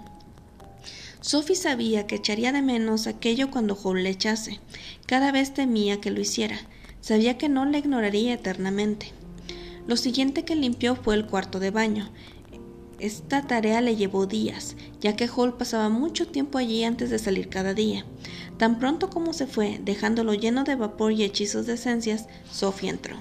Sophie 1.21 1.55
sabía 1.55 2.05
que 2.05 2.15
echaría 2.15 2.51
de 2.51 2.61
menos 2.61 3.07
aquello 3.07 3.49
cuando 3.49 3.75
Hall 3.75 4.03
le 4.03 4.09
echase. 4.09 4.59
Cada 5.07 5.31
vez 5.31 5.53
temía 5.53 5.99
que 5.99 6.11
lo 6.11 6.21
hiciera. 6.21 6.59
Sabía 7.01 7.37
que 7.37 7.49
no 7.49 7.65
le 7.65 7.79
ignoraría 7.79 8.33
eternamente. 8.33 9.11
Lo 9.87 9.97
siguiente 9.97 10.45
que 10.45 10.55
limpió 10.55 10.95
fue 10.95 11.15
el 11.15 11.25
cuarto 11.25 11.59
de 11.59 11.71
baño. 11.71 12.09
Esta 13.03 13.41
tarea 13.41 13.81
le 13.81 13.97
llevó 13.97 14.27
días, 14.27 14.77
ya 15.01 15.17
que 15.17 15.27
Hall 15.27 15.57
pasaba 15.57 15.89
mucho 15.89 16.25
tiempo 16.25 16.57
allí 16.57 16.85
antes 16.85 17.09
de 17.09 17.19
salir 17.19 17.49
cada 17.49 17.73
día. 17.73 18.05
Tan 18.57 18.79
pronto 18.79 19.09
como 19.09 19.33
se 19.33 19.45
fue, 19.45 19.81
dejándolo 19.83 20.33
lleno 20.33 20.63
de 20.63 20.77
vapor 20.77 21.11
y 21.11 21.23
hechizos 21.23 21.65
de 21.65 21.73
esencias, 21.73 22.27
Sophie 22.49 22.91
entró. 22.91 23.17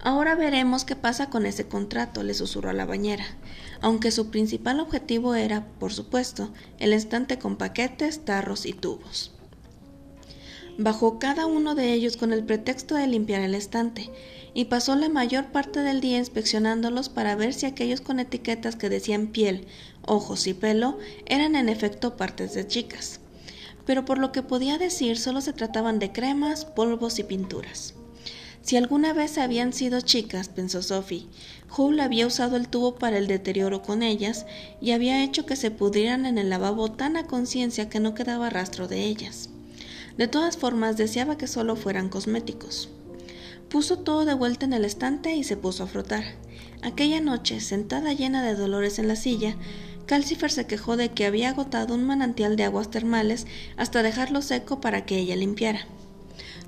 Ahora 0.00 0.34
veremos 0.34 0.84
qué 0.84 0.96
pasa 0.96 1.30
con 1.30 1.46
ese 1.46 1.66
contrato, 1.66 2.22
le 2.22 2.34
susurró 2.34 2.68
a 2.68 2.74
la 2.74 2.84
bañera, 2.84 3.24
aunque 3.80 4.10
su 4.10 4.28
principal 4.30 4.80
objetivo 4.80 5.34
era, 5.34 5.64
por 5.80 5.94
supuesto, 5.94 6.52
el 6.78 6.92
estante 6.92 7.38
con 7.38 7.56
paquetes, 7.56 8.26
tarros 8.26 8.66
y 8.66 8.74
tubos. 8.74 9.35
Bajó 10.78 11.18
cada 11.18 11.46
uno 11.46 11.74
de 11.74 11.94
ellos 11.94 12.18
con 12.18 12.34
el 12.34 12.44
pretexto 12.44 12.96
de 12.96 13.06
limpiar 13.06 13.40
el 13.40 13.54
estante, 13.54 14.10
y 14.52 14.66
pasó 14.66 14.94
la 14.94 15.08
mayor 15.08 15.46
parte 15.46 15.80
del 15.80 16.02
día 16.02 16.18
inspeccionándolos 16.18 17.08
para 17.08 17.34
ver 17.34 17.54
si 17.54 17.64
aquellos 17.64 18.02
con 18.02 18.20
etiquetas 18.20 18.76
que 18.76 18.90
decían 18.90 19.28
piel, 19.28 19.66
ojos 20.02 20.46
y 20.46 20.52
pelo 20.52 20.98
eran 21.24 21.56
en 21.56 21.70
efecto 21.70 22.18
partes 22.18 22.52
de 22.52 22.66
chicas. 22.66 23.20
Pero 23.86 24.04
por 24.04 24.18
lo 24.18 24.32
que 24.32 24.42
podía 24.42 24.76
decir 24.76 25.18
solo 25.18 25.40
se 25.40 25.54
trataban 25.54 25.98
de 25.98 26.12
cremas, 26.12 26.66
polvos 26.66 27.18
y 27.18 27.24
pinturas. 27.24 27.94
Si 28.60 28.76
alguna 28.76 29.14
vez 29.14 29.38
habían 29.38 29.72
sido 29.72 30.02
chicas, 30.02 30.48
pensó 30.48 30.82
Sophie, 30.82 31.26
Hull 31.74 32.00
había 32.00 32.26
usado 32.26 32.56
el 32.56 32.68
tubo 32.68 32.96
para 32.96 33.16
el 33.16 33.28
deterioro 33.28 33.80
con 33.80 34.02
ellas 34.02 34.44
y 34.82 34.90
había 34.90 35.24
hecho 35.24 35.46
que 35.46 35.56
se 35.56 35.70
pudrieran 35.70 36.26
en 36.26 36.36
el 36.36 36.50
lavabo 36.50 36.92
tan 36.92 37.16
a 37.16 37.26
conciencia 37.26 37.88
que 37.88 38.00
no 38.00 38.14
quedaba 38.14 38.50
rastro 38.50 38.88
de 38.88 39.04
ellas. 39.04 39.50
De 40.16 40.28
todas 40.28 40.56
formas, 40.56 40.96
deseaba 40.96 41.36
que 41.36 41.46
solo 41.46 41.76
fueran 41.76 42.08
cosméticos. 42.08 42.88
Puso 43.68 43.98
todo 43.98 44.24
de 44.24 44.34
vuelta 44.34 44.64
en 44.64 44.72
el 44.72 44.84
estante 44.84 45.34
y 45.34 45.44
se 45.44 45.56
puso 45.56 45.84
a 45.84 45.86
frotar. 45.86 46.24
Aquella 46.82 47.20
noche, 47.20 47.60
sentada 47.60 48.12
llena 48.12 48.42
de 48.42 48.54
dolores 48.54 48.98
en 48.98 49.08
la 49.08 49.16
silla, 49.16 49.56
Calcifer 50.06 50.52
se 50.52 50.66
quejó 50.66 50.96
de 50.96 51.10
que 51.10 51.26
había 51.26 51.50
agotado 51.50 51.94
un 51.94 52.04
manantial 52.04 52.56
de 52.56 52.64
aguas 52.64 52.90
termales 52.90 53.46
hasta 53.76 54.04
dejarlo 54.04 54.40
seco 54.40 54.80
para 54.80 55.04
que 55.04 55.18
ella 55.18 55.34
limpiara. 55.34 55.86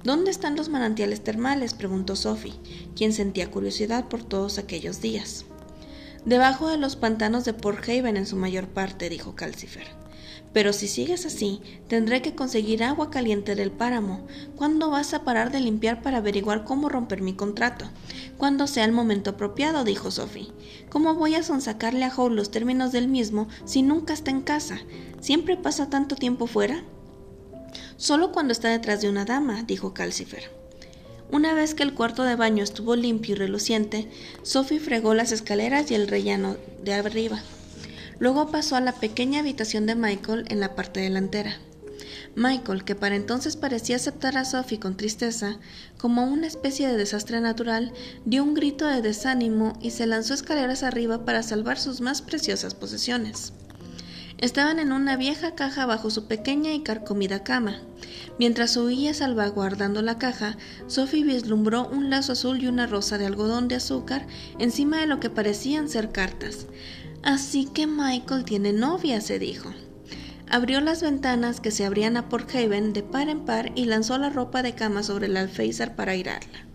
¿Dónde 0.03 0.31
están 0.31 0.57
los 0.57 0.69
manantiales 0.69 1.23
termales? 1.23 1.75
preguntó 1.75 2.17
Sophie, 2.17 2.55
quien 2.97 3.13
sentía 3.13 3.51
curiosidad 3.51 4.09
por 4.09 4.25
todos 4.25 4.59
aquellos 4.59 5.01
días. 5.01 5.45
Debajo 6.25 6.69
de 6.69 6.79
los 6.79 6.97
pantanos 6.97 7.45
de 7.45 7.55
Port 7.55 7.89
Haven 7.89 8.17
en 8.17 8.27
su 8.27 8.37
mayor 8.37 8.69
parte, 8.69 9.09
dijo 9.09 9.35
Calcifer. 9.35 9.87
Pero 10.53 10.73
si 10.73 10.89
sigues 10.89 11.27
así, 11.27 11.61
tendré 11.89 12.23
que 12.23 12.35
conseguir 12.35 12.83
agua 12.83 13.11
caliente 13.11 13.55
del 13.55 13.71
páramo. 13.71 14.27
¿Cuándo 14.57 14.91
vas 14.91 15.15
a 15.15 15.25
parar 15.25 15.53
de 15.53 15.61
limpiar 15.61 16.03
para 16.03 16.19
averiguar 16.19 16.65
cómo 16.65 16.89
romper 16.89 17.23
mi 17.23 17.35
contrato? 17.35 17.87
Cuando 18.39 18.67
sea 18.67 18.85
el 18.85 18.93
momento 18.93 19.31
apropiado, 19.31 19.85
dijo 19.85 20.11
Sophie. 20.11 20.53
¿Cómo 20.89 21.15
voy 21.15 21.35
a 21.35 21.43
sonsacarle 21.43 22.05
a 22.05 22.15
Howe 22.15 22.31
los 22.31 22.51
términos 22.51 22.93
del 22.93 23.09
mismo 23.09 23.49
si 23.65 23.83
nunca 23.83 24.15
está 24.15 24.31
en 24.31 24.41
casa? 24.41 24.79
¿Siempre 25.21 25.57
pasa 25.57 25.91
tanto 25.91 26.17
tiempo 26.17 26.47
fuera? 26.47 26.83
Solo 27.97 28.33
cuando 28.33 28.53
está 28.53 28.69
detrás 28.69 29.01
de 29.03 29.09
una 29.09 29.25
dama, 29.25 29.65
dijo 29.65 29.93
Calcifer. 29.93 30.51
Una 31.31 31.53
vez 31.53 31.75
que 31.75 31.83
el 31.83 31.93
cuarto 31.93 32.23
de 32.23 32.37
baño 32.37 32.65
estuvo 32.65 32.97
limpio 32.97 33.35
y 33.35 33.39
reluciente, 33.39 34.09
Sophie 34.43 34.81
fregó 34.81 35.13
las 35.13 35.31
escaleras 35.31 35.91
y 35.91 35.95
el 35.95 36.09
rellano 36.09 36.57
de 36.83 36.95
arriba. 36.95 37.43
Luego 38.19 38.51
pasó 38.51 38.77
a 38.77 38.81
la 38.81 38.93
pequeña 38.93 39.41
habitación 39.41 39.87
de 39.87 39.95
Michael 39.95 40.45
en 40.49 40.61
la 40.61 40.75
parte 40.75 41.01
delantera. 41.01 41.57
Michael, 42.35 42.85
que 42.85 42.95
para 42.95 43.17
entonces 43.17 43.57
parecía 43.57 43.97
aceptar 43.97 44.37
a 44.37 44.45
Sophie 44.45 44.79
con 44.79 44.97
tristeza, 44.97 45.59
como 45.99 46.25
una 46.25 46.47
especie 46.47 46.87
de 46.89 46.97
desastre 46.97 47.41
natural, 47.41 47.93
dio 48.25 48.45
un 48.45 48.55
grito 48.55 48.87
de 48.87 49.03
desánimo 49.03 49.77
y 49.81 49.91
se 49.91 50.07
lanzó 50.07 50.35
escaleras 50.35 50.83
arriba 50.83 51.25
para 51.25 51.43
salvar 51.43 51.79
sus 51.79 52.01
más 52.01 52.23
preciosas 52.23 52.75
posesiones. 52.75 53.53
Estaban 54.39 54.79
en 54.79 54.93
una 54.93 55.17
vieja 55.17 55.57
caja 55.57 55.85
bajo 55.85 56.11
su 56.11 56.29
pequeña 56.29 56.73
y 56.73 56.85
carcomida 56.85 57.43
cama. 57.43 57.81
Mientras 58.39 58.77
huía 58.77 59.13
salvaguardando 59.13 60.01
la 60.01 60.19
caja, 60.19 60.57
Sophie 60.87 61.25
vislumbró 61.25 61.89
un 61.89 62.09
lazo 62.09 62.33
azul 62.33 62.63
y 62.63 62.69
una 62.69 62.87
rosa 62.87 63.19
de 63.19 63.27
algodón 63.27 63.67
de 63.67 63.75
azúcar 63.75 64.29
encima 64.61 65.01
de 65.01 65.09
lo 65.09 65.19
que 65.19 65.29
parecían 65.29 65.89
ser 65.89 66.13
cartas. 66.13 66.67
Así 67.23 67.67
que 67.67 67.87
Michael 67.87 68.45
tiene 68.45 68.73
novia, 68.73 69.21
se 69.21 69.39
dijo. 69.39 69.71
Abrió 70.51 70.81
las 70.81 71.03
ventanas 71.03 71.61
que 71.61 71.71
se 71.71 71.85
abrían 71.85 72.17
a 72.17 72.29
Port 72.29 72.55
Haven 72.55 72.93
de 72.93 73.03
par 73.03 73.29
en 73.29 73.45
par 73.45 73.73
y 73.75 73.85
lanzó 73.85 74.17
la 74.19 74.31
ropa 74.31 74.63
de 74.63 74.75
cama 74.75 75.03
sobre 75.03 75.27
el 75.27 75.37
alféizar 75.37 75.95
para 75.95 76.13
airarla. 76.13 76.67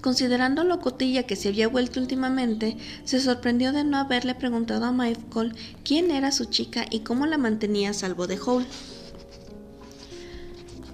Considerando 0.00 0.62
lo 0.62 0.78
cotilla 0.78 1.24
que 1.24 1.34
se 1.34 1.48
había 1.48 1.66
vuelto 1.66 1.98
últimamente, 1.98 2.76
se 3.02 3.18
sorprendió 3.18 3.72
de 3.72 3.82
no 3.82 3.98
haberle 3.98 4.36
preguntado 4.36 4.84
a 4.84 4.92
Michael 4.92 5.56
quién 5.84 6.12
era 6.12 6.30
su 6.30 6.44
chica 6.44 6.86
y 6.88 7.00
cómo 7.00 7.26
la 7.26 7.38
mantenía 7.38 7.90
a 7.90 7.94
salvo 7.94 8.28
de 8.28 8.38
Hole. 8.38 8.66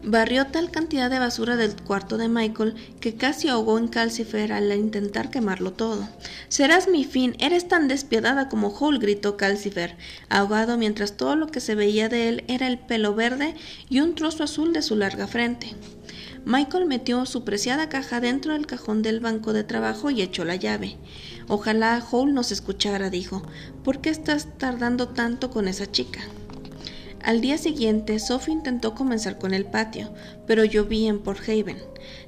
Barrió 0.07 0.47
tal 0.49 0.71
cantidad 0.71 1.09
de 1.09 1.19
basura 1.19 1.57
del 1.57 1.77
cuarto 1.77 2.19
de 2.19 2.29
Michael 2.29 2.75
que 3.01 3.15
casi 3.15 3.49
ahogó 3.49 3.79
en 3.79 3.89
Calcifer 3.89 4.53
al 4.53 4.71
intentar 4.73 5.31
quemarlo 5.31 5.73
todo. 5.73 6.07
Serás 6.49 6.89
mi 6.89 7.05
fin, 7.05 7.35
eres 7.39 7.69
tan 7.69 7.89
despiadada 7.89 8.51
como 8.51 8.69
Hole, 8.69 8.99
gritó 8.99 9.39
Calcifer, 9.39 9.97
ahogado 10.29 10.77
mientras 10.77 11.17
todo 11.17 11.37
lo 11.37 11.47
que 11.47 11.61
se 11.61 11.75
veía 11.75 12.11
de 12.11 12.29
él 12.29 12.45
era 12.49 12.67
el 12.67 12.79
pelo 12.79 13.15
verde 13.15 13.55
y 13.89 14.01
un 14.01 14.15
trozo 14.15 14.45
azul 14.45 14.75
de 14.75 14.83
su 14.83 14.95
larga 14.95 15.27
frente. 15.27 15.75
Michael 16.45 16.85
metió 16.85 17.25
su 17.25 17.43
preciada 17.43 17.89
caja 17.89 18.21
dentro 18.21 18.53
del 18.53 18.67
cajón 18.67 19.01
del 19.01 19.21
banco 19.21 19.55
de 19.55 19.65
trabajo 19.65 20.11
y 20.11 20.21
echó 20.21 20.45
la 20.45 20.57
llave. 20.57 20.99
Ojalá 21.49 22.05
Hole 22.11 22.33
nos 22.33 22.53
escuchara, 22.53 23.09
dijo. 23.09 23.43
¿Por 23.83 24.03
qué 24.03 24.11
estás 24.11 24.49
tardando 24.59 25.09
tanto 25.09 25.49
con 25.49 25.67
esa 25.67 25.91
chica? 25.91 26.21
Al 27.25 27.41
día 27.41 27.57
siguiente, 27.57 28.19
Sophie 28.19 28.53
intentó 28.53 28.95
comenzar 28.95 29.39
con 29.39 29.55
el 29.55 29.65
patio, 29.65 30.13
pero 30.47 30.63
llovía 30.63 31.09
en 31.09 31.21
Port 31.21 31.41
Haven. 31.49 31.79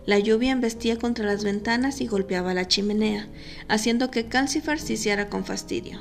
La 0.07 0.19
lluvia 0.19 0.53
embestía 0.53 0.97
contra 0.97 1.26
las 1.26 1.45
ventanas 1.45 2.00
y 2.00 2.07
golpeaba 2.07 2.55
la 2.55 2.67
chimenea, 2.67 3.29
haciendo 3.69 4.11
que 4.11 4.29
Calcifer 4.29 4.81
se 4.81 4.95
hiciera 4.95 5.29
con 5.29 5.45
fastidio. 5.45 6.00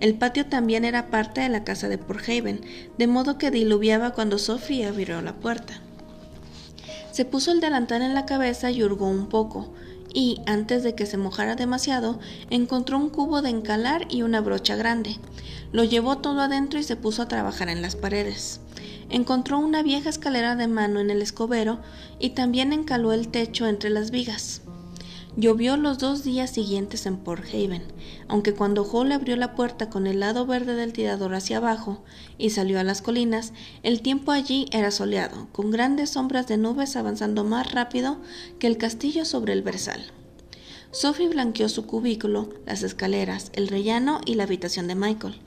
El 0.00 0.14
patio 0.14 0.46
también 0.46 0.86
era 0.86 1.08
parte 1.08 1.42
de 1.42 1.50
la 1.50 1.62
casa 1.62 1.88
de 1.88 1.98
Port 1.98 2.26
Haven, 2.26 2.62
de 2.96 3.06
modo 3.06 3.36
que 3.36 3.50
diluviaba 3.50 4.12
cuando 4.12 4.38
Sophie 4.38 4.86
abrió 4.86 5.20
la 5.20 5.34
puerta. 5.34 5.82
Se 7.10 7.26
puso 7.26 7.52
el 7.52 7.60
delantal 7.60 8.00
en 8.00 8.14
la 8.14 8.24
cabeza 8.24 8.70
y 8.70 8.82
hurgó 8.82 9.08
un 9.08 9.28
poco, 9.28 9.74
y, 10.14 10.40
antes 10.46 10.82
de 10.82 10.94
que 10.94 11.06
se 11.06 11.16
mojara 11.16 11.56
demasiado, 11.56 12.18
encontró 12.50 12.98
un 12.98 13.10
cubo 13.10 13.42
de 13.42 13.50
encalar 13.50 14.06
y 14.10 14.22
una 14.22 14.40
brocha 14.40 14.76
grande. 14.76 15.18
Lo 15.72 15.84
llevó 15.84 16.18
todo 16.18 16.40
adentro 16.40 16.78
y 16.78 16.82
se 16.82 16.96
puso 16.96 17.22
a 17.22 17.28
trabajar 17.28 17.68
en 17.68 17.82
las 17.82 17.96
paredes. 17.96 18.60
Encontró 19.10 19.58
una 19.58 19.82
vieja 19.82 20.10
escalera 20.10 20.56
de 20.56 20.68
mano 20.68 21.00
en 21.00 21.10
el 21.10 21.22
escobero 21.22 21.80
y 22.18 22.30
también 22.30 22.72
encaló 22.72 23.12
el 23.12 23.28
techo 23.28 23.66
entre 23.66 23.90
las 23.90 24.10
vigas. 24.10 24.62
Llovió 25.34 25.78
los 25.78 25.96
dos 25.96 26.24
días 26.24 26.50
siguientes 26.50 27.06
en 27.06 27.16
Port 27.16 27.46
Haven, 27.46 27.82
aunque 28.28 28.52
cuando 28.52 28.84
Hall 28.84 29.12
abrió 29.12 29.34
la 29.36 29.54
puerta 29.54 29.88
con 29.88 30.06
el 30.06 30.20
lado 30.20 30.44
verde 30.44 30.74
del 30.74 30.92
tirador 30.92 31.34
hacia 31.34 31.56
abajo 31.56 32.02
y 32.36 32.50
salió 32.50 32.78
a 32.78 32.84
las 32.84 33.00
colinas, 33.00 33.54
el 33.82 34.02
tiempo 34.02 34.32
allí 34.32 34.66
era 34.72 34.90
soleado, 34.90 35.48
con 35.52 35.70
grandes 35.70 36.10
sombras 36.10 36.48
de 36.48 36.58
nubes 36.58 36.96
avanzando 36.96 37.44
más 37.44 37.72
rápido 37.72 38.18
que 38.58 38.66
el 38.66 38.76
castillo 38.76 39.24
sobre 39.24 39.54
el 39.54 39.62
versal. 39.62 40.04
Sophie 40.90 41.30
blanqueó 41.30 41.70
su 41.70 41.86
cubículo, 41.86 42.50
las 42.66 42.82
escaleras, 42.82 43.50
el 43.54 43.68
rellano 43.68 44.20
y 44.26 44.34
la 44.34 44.42
habitación 44.42 44.86
de 44.86 44.96
Michael. 44.96 45.40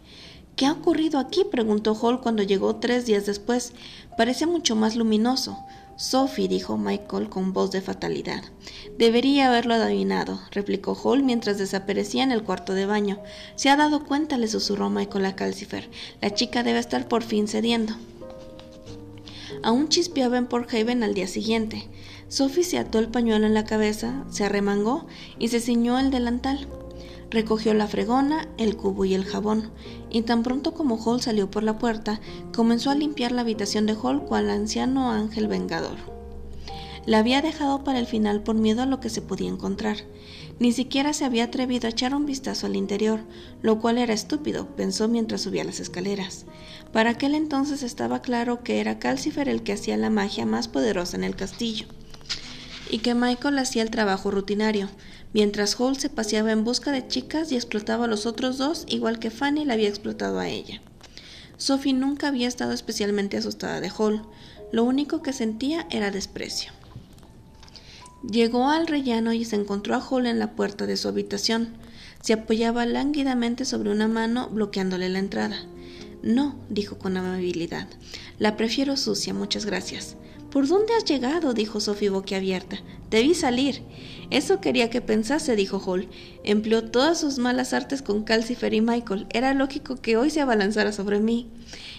¿Qué 0.55 0.65
ha 0.65 0.71
ocurrido 0.71 1.19
aquí? 1.19 1.43
preguntó 1.43 1.93
Hall 1.93 2.21
cuando 2.21 2.41
llegó 2.41 2.77
tres 2.77 3.05
días 3.05 3.27
después. 3.27 3.73
Parece 4.17 4.47
mucho 4.47 4.75
más 4.75 4.95
luminoso. 4.95 5.59
Sophie, 5.97 6.49
dijo 6.49 6.77
Michael 6.77 7.29
con 7.29 7.53
voz 7.53 7.71
de 7.71 7.81
fatalidad. 7.81 8.43
Debería 8.97 9.47
haberlo 9.47 9.75
adivinado, 9.75 10.41
replicó 10.51 10.93
Hall 10.93 11.23
mientras 11.23 11.57
desaparecía 11.57 12.23
en 12.23 12.31
el 12.31 12.43
cuarto 12.43 12.73
de 12.73 12.85
baño. 12.85 13.21
Se 13.55 13.69
ha 13.69 13.77
dado 13.77 14.03
cuenta, 14.03 14.37
le 14.37 14.47
susurró 14.47 14.89
Michael 14.89 15.25
a 15.25 15.35
Calcifer. 15.35 15.89
La 16.21 16.33
chica 16.33 16.63
debe 16.63 16.79
estar 16.79 17.07
por 17.07 17.23
fin 17.23 17.47
cediendo. 17.47 17.95
Aún 19.63 19.87
chispeaba 19.87 20.37
en 20.37 20.47
Port 20.47 20.71
Haven 20.73 21.01
al 21.01 21.13
día 21.13 21.27
siguiente. 21.27 21.87
Sophie 22.27 22.63
se 22.63 22.77
ató 22.77 22.99
el 22.99 23.07
pañuelo 23.07 23.45
en 23.45 23.53
la 23.53 23.63
cabeza, 23.63 24.25
se 24.29 24.43
arremangó 24.43 25.07
y 25.39 25.47
se 25.47 25.59
ciñó 25.61 25.97
el 25.97 26.11
delantal. 26.11 26.67
Recogió 27.31 27.73
la 27.73 27.87
fregona, 27.87 28.47
el 28.57 28.77
cubo 28.77 29.05
y 29.05 29.13
el 29.13 29.25
jabón, 29.25 29.71
y 30.09 30.21
tan 30.21 30.43
pronto 30.43 30.73
como 30.73 30.95
Hall 30.95 31.21
salió 31.21 31.49
por 31.49 31.63
la 31.63 31.77
puerta, 31.77 32.21
comenzó 32.53 32.91
a 32.91 32.95
limpiar 32.95 33.31
la 33.31 33.41
habitación 33.41 33.85
de 33.85 33.95
Hall 33.95 34.23
cual 34.23 34.49
anciano 34.49 35.11
ángel 35.11 35.47
vengador. 35.47 35.97
La 37.05 37.19
había 37.19 37.41
dejado 37.41 37.83
para 37.83 37.99
el 37.99 38.07
final 38.07 38.41
por 38.41 38.55
miedo 38.55 38.81
a 38.81 38.87
lo 38.87 38.99
que 38.99 39.09
se 39.09 39.21
podía 39.21 39.49
encontrar. 39.49 39.97
Ni 40.57 40.71
siquiera 40.71 41.13
se 41.13 41.25
había 41.25 41.45
atrevido 41.45 41.87
a 41.87 41.91
echar 41.91 42.15
un 42.15 42.25
vistazo 42.25 42.65
al 42.65 42.75
interior, 42.75 43.19
lo 43.61 43.79
cual 43.79 43.97
era 43.97 44.13
estúpido, 44.13 44.75
pensó 44.75 45.07
mientras 45.07 45.41
subía 45.41 45.63
las 45.63 45.79
escaleras. 45.79 46.45
Para 46.91 47.11
aquel 47.11 47.35
entonces 47.35 47.83
estaba 47.83 48.21
claro 48.21 48.63
que 48.63 48.79
era 48.79 48.97
Calcifer 48.97 49.49
el 49.49 49.61
que 49.61 49.73
hacía 49.73 49.97
la 49.97 50.09
magia 50.09 50.45
más 50.45 50.67
poderosa 50.67 51.17
en 51.17 51.25
el 51.25 51.35
castillo, 51.35 51.85
y 52.89 52.99
que 52.99 53.15
Michael 53.15 53.57
hacía 53.57 53.83
el 53.83 53.89
trabajo 53.89 54.31
rutinario, 54.31 54.89
mientras 55.33 55.79
Hall 55.79 55.97
se 55.97 56.09
paseaba 56.09 56.51
en 56.51 56.63
busca 56.63 56.91
de 56.91 57.07
chicas 57.07 57.51
y 57.51 57.55
explotaba 57.55 58.05
a 58.05 58.07
los 58.07 58.25
otros 58.25 58.57
dos, 58.57 58.85
igual 58.87 59.19
que 59.19 59.31
Fanny 59.31 59.65
la 59.65 59.73
había 59.73 59.89
explotado 59.89 60.39
a 60.39 60.47
ella. 60.47 60.81
Sophie 61.57 61.93
nunca 61.93 62.27
había 62.27 62.47
estado 62.47 62.73
especialmente 62.73 63.37
asustada 63.37 63.81
de 63.81 63.91
Hall, 63.97 64.23
lo 64.71 64.83
único 64.83 65.21
que 65.21 65.33
sentía 65.33 65.87
era 65.89 66.11
desprecio. 66.11 66.71
Llegó 68.29 68.69
al 68.69 68.87
rellano 68.87 69.33
y 69.33 69.45
se 69.45 69.55
encontró 69.55 69.95
a 69.95 69.99
Hall 69.99 70.25
en 70.25 70.39
la 70.39 70.51
puerta 70.55 70.87
de 70.87 70.97
su 70.97 71.07
habitación. 71.07 71.75
Se 72.21 72.33
apoyaba 72.33 72.85
lánguidamente 72.85 73.65
sobre 73.65 73.91
una 73.91 74.07
mano, 74.07 74.49
bloqueándole 74.49 75.09
la 75.09 75.19
entrada. 75.19 75.57
No, 76.23 76.55
dijo 76.69 76.97
con 76.97 77.17
amabilidad. 77.17 77.87
La 78.39 78.57
prefiero 78.57 78.97
sucia, 78.97 79.33
muchas 79.33 79.65
gracias. 79.65 80.15
¿Por 80.55 80.69
dónde 80.69 80.93
has 80.93 81.03
llegado? 81.03 81.53
dijo 81.53 81.81
Sophie 81.81 82.07
boquiabierta. 82.07 82.77
Debí 83.09 83.35
salir. 83.35 83.81
Eso 84.29 84.61
quería 84.61 84.89
que 84.89 85.01
pensase, 85.01 85.57
dijo 85.57 85.79
Hall. 85.79 86.07
Empleó 86.45 86.85
todas 86.85 87.19
sus 87.19 87.39
malas 87.39 87.73
artes 87.73 88.01
con 88.01 88.23
Calcifer 88.23 88.73
y 88.73 88.79
Michael. 88.79 89.27
Era 89.31 89.53
lógico 89.53 89.97
que 89.97 90.15
hoy 90.15 90.29
se 90.29 90.39
abalanzara 90.39 90.93
sobre 90.93 91.19
mí. 91.19 91.49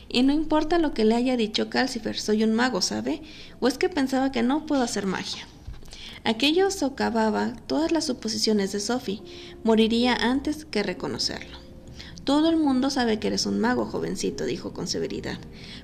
Y 0.08 0.22
no 0.22 0.32
importa 0.32 0.78
lo 0.78 0.94
que 0.94 1.04
le 1.04 1.16
haya 1.16 1.36
dicho 1.36 1.68
Calcifer, 1.68 2.18
soy 2.18 2.44
un 2.44 2.54
mago, 2.54 2.80
¿sabe? 2.80 3.20
¿O 3.60 3.68
es 3.68 3.76
que 3.76 3.90
pensaba 3.90 4.32
que 4.32 4.42
no 4.42 4.64
puedo 4.64 4.80
hacer 4.80 5.04
magia? 5.04 5.46
Aquello 6.24 6.70
socavaba 6.70 7.52
todas 7.66 7.92
las 7.92 8.06
suposiciones 8.06 8.72
de 8.72 8.80
Sophie. 8.80 9.20
Moriría 9.64 10.14
antes 10.14 10.64
que 10.64 10.82
reconocerlo. 10.82 11.65
Todo 12.26 12.50
el 12.50 12.56
mundo 12.56 12.90
sabe 12.90 13.20
que 13.20 13.28
eres 13.28 13.46
un 13.46 13.60
mago, 13.60 13.84
jovencito, 13.84 14.44
dijo 14.46 14.72
con 14.72 14.88
severidad. 14.88 15.38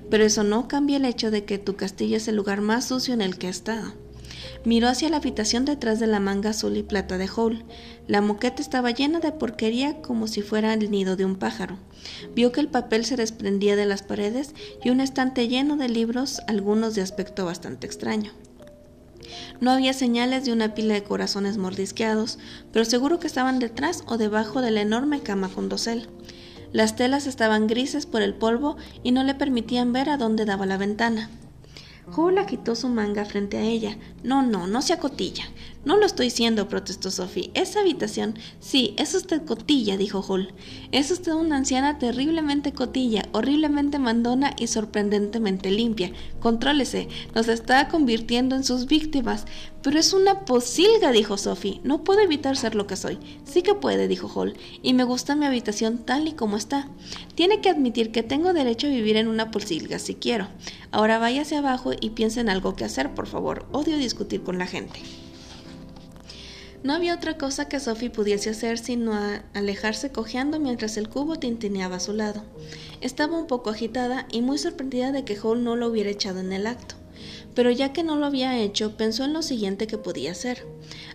Pero 0.09 0.25
eso 0.25 0.43
no 0.43 0.67
cambia 0.67 0.97
el 0.97 1.05
hecho 1.05 1.31
de 1.31 1.45
que 1.45 1.57
tu 1.57 1.77
castillo 1.77 2.17
es 2.17 2.27
el 2.27 2.35
lugar 2.35 2.59
más 2.59 2.83
sucio 2.83 3.13
en 3.13 3.21
el 3.21 3.37
que 3.37 3.47
he 3.47 3.49
estado. 3.49 3.93
Miró 4.65 4.89
hacia 4.89 5.09
la 5.09 5.17
habitación 5.17 5.63
detrás 5.63 6.01
de 6.01 6.07
la 6.07 6.19
manga 6.19 6.49
azul 6.49 6.75
y 6.75 6.83
plata 6.83 7.17
de 7.17 7.29
Hall. 7.33 7.63
La 8.09 8.19
moqueta 8.19 8.61
estaba 8.61 8.91
llena 8.91 9.21
de 9.21 9.31
porquería 9.31 10.01
como 10.01 10.27
si 10.27 10.41
fuera 10.41 10.73
el 10.73 10.91
nido 10.91 11.15
de 11.15 11.23
un 11.23 11.37
pájaro. 11.37 11.77
Vio 12.35 12.51
que 12.51 12.59
el 12.59 12.67
papel 12.67 13.05
se 13.05 13.15
desprendía 13.15 13.77
de 13.77 13.85
las 13.85 14.03
paredes 14.03 14.53
y 14.83 14.89
un 14.89 14.99
estante 14.99 15.47
lleno 15.47 15.77
de 15.77 15.87
libros, 15.87 16.41
algunos 16.47 16.93
de 16.93 17.03
aspecto 17.03 17.45
bastante 17.45 17.87
extraño. 17.87 18.33
No 19.61 19.71
había 19.71 19.93
señales 19.93 20.45
de 20.45 20.53
una 20.53 20.73
pila 20.73 20.93
de 20.93 21.03
corazones 21.03 21.57
mordisqueados, 21.57 22.39
pero 22.71 22.85
seguro 22.85 23.19
que 23.19 23.27
estaban 23.27 23.59
detrás 23.59 24.03
o 24.07 24.17
debajo 24.17 24.61
de 24.61 24.71
la 24.71 24.81
enorme 24.81 25.21
cama 25.21 25.49
con 25.49 25.69
dosel. 25.69 26.09
Las 26.71 26.95
telas 26.95 27.27
estaban 27.27 27.67
grises 27.67 28.05
por 28.05 28.21
el 28.21 28.33
polvo 28.33 28.77
y 29.03 29.11
no 29.11 29.23
le 29.23 29.35
permitían 29.35 29.93
ver 29.93 30.09
a 30.09 30.17
dónde 30.17 30.45
daba 30.45 30.65
la 30.65 30.77
ventana. 30.77 31.29
Hall 32.15 32.37
agitó 32.37 32.75
su 32.75 32.89
manga 32.89 33.25
frente 33.25 33.57
a 33.57 33.61
ella. 33.61 33.97
No, 34.23 34.41
no, 34.41 34.67
no 34.67 34.81
se 34.81 34.93
acotilla. 34.93 35.45
No 35.85 35.97
lo 35.97 36.05
estoy 36.05 36.27
diciendo, 36.27 36.69
protestó 36.69 37.11
Sophie. 37.11 37.51
Esa 37.55 37.81
habitación. 37.81 38.35
Sí, 38.61 38.95
es 38.97 39.13
usted 39.15 39.43
cotilla, 39.43 39.97
dijo 39.97 40.21
Hall. 40.21 40.53
Es 40.93 41.11
usted 41.11 41.33
una 41.33 41.57
anciana 41.57 41.99
terriblemente 41.99 42.71
cotilla, 42.71 43.27
horriblemente 43.33 43.99
mandona 43.99 44.53
y 44.57 44.67
sorprendentemente 44.67 45.71
limpia. 45.71 46.13
Contrólese, 46.39 47.09
nos 47.35 47.49
está 47.49 47.89
convirtiendo 47.89 48.55
en 48.55 48.63
sus 48.63 48.85
víctimas. 48.85 49.45
Pero 49.81 49.99
es 49.99 50.13
una 50.13 50.45
posilga, 50.45 51.11
dijo 51.11 51.37
Sophie. 51.37 51.81
No 51.83 52.05
puedo 52.05 52.21
evitar 52.21 52.55
ser 52.55 52.75
lo 52.75 52.87
que 52.87 52.95
soy. 52.95 53.19
Sí 53.43 53.61
que 53.61 53.75
puede, 53.75 54.07
dijo 54.07 54.29
Hall. 54.33 54.55
Y 54.81 54.93
me 54.93 55.03
gusta 55.03 55.35
mi 55.35 55.45
habitación 55.45 55.97
tal 55.97 56.29
y 56.29 56.31
como 56.31 56.55
está. 56.55 56.87
Tiene 57.35 57.59
que 57.59 57.69
admitir 57.69 58.13
que 58.13 58.23
tengo 58.23 58.53
derecho 58.53 58.87
a 58.87 58.91
vivir 58.91 59.17
en 59.17 59.27
una 59.27 59.51
posilga 59.51 59.99
si 59.99 60.15
quiero. 60.15 60.47
Ahora 60.91 61.19
váyase 61.19 61.57
abajo 61.57 61.91
y 61.99 62.11
piense 62.11 62.39
en 62.39 62.49
algo 62.49 62.77
que 62.77 62.85
hacer, 62.85 63.13
por 63.13 63.27
favor. 63.27 63.65
Odio 63.73 63.97
discutir 63.97 64.43
con 64.43 64.57
la 64.57 64.67
gente. 64.67 65.01
No 66.83 66.93
había 66.93 67.15
otra 67.15 67.37
cosa 67.37 67.69
que 67.69 67.79
Sophie 67.79 68.09
pudiese 68.09 68.49
hacer 68.49 68.77
sino 68.77 69.13
alejarse 69.53 70.11
cojeando 70.11 70.59
mientras 70.59 70.97
el 70.97 71.07
cubo 71.07 71.37
tintineaba 71.37 71.95
a 71.95 72.01
su 72.01 72.11
lado. 72.11 72.43
Estaba 72.99 73.37
un 73.37 73.47
poco 73.47 73.69
agitada 73.69 74.27
y 74.29 74.41
muy 74.41 74.57
sorprendida 74.57 75.13
de 75.13 75.23
que 75.23 75.39
Hall 75.41 75.63
no 75.63 75.77
lo 75.77 75.87
hubiera 75.87 76.09
echado 76.09 76.41
en 76.41 76.51
el 76.51 76.67
acto. 76.67 76.95
Pero 77.55 77.71
ya 77.71 77.93
que 77.93 78.03
no 78.03 78.17
lo 78.17 78.25
había 78.25 78.59
hecho, 78.59 78.97
pensó 78.97 79.23
en 79.23 79.31
lo 79.31 79.43
siguiente 79.43 79.87
que 79.87 79.97
podía 79.97 80.31
hacer. 80.31 80.65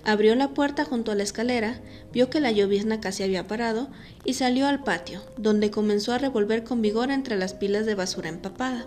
Abrió 0.04 0.34
la 0.36 0.54
puerta 0.54 0.86
junto 0.86 1.12
a 1.12 1.14
la 1.14 1.22
escalera, 1.22 1.82
vio 2.12 2.30
que 2.30 2.40
la 2.40 2.50
llovizna 2.50 3.00
casi 3.00 3.24
había 3.24 3.46
parado 3.46 3.90
y 4.24 4.34
salió 4.34 4.66
al 4.68 4.84
patio, 4.84 5.20
donde 5.36 5.70
comenzó 5.70 6.14
a 6.14 6.18
revolver 6.18 6.64
con 6.64 6.80
vigor 6.80 7.10
entre 7.10 7.36
las 7.36 7.52
pilas 7.52 7.84
de 7.84 7.94
basura 7.94 8.30
empapada. 8.30 8.86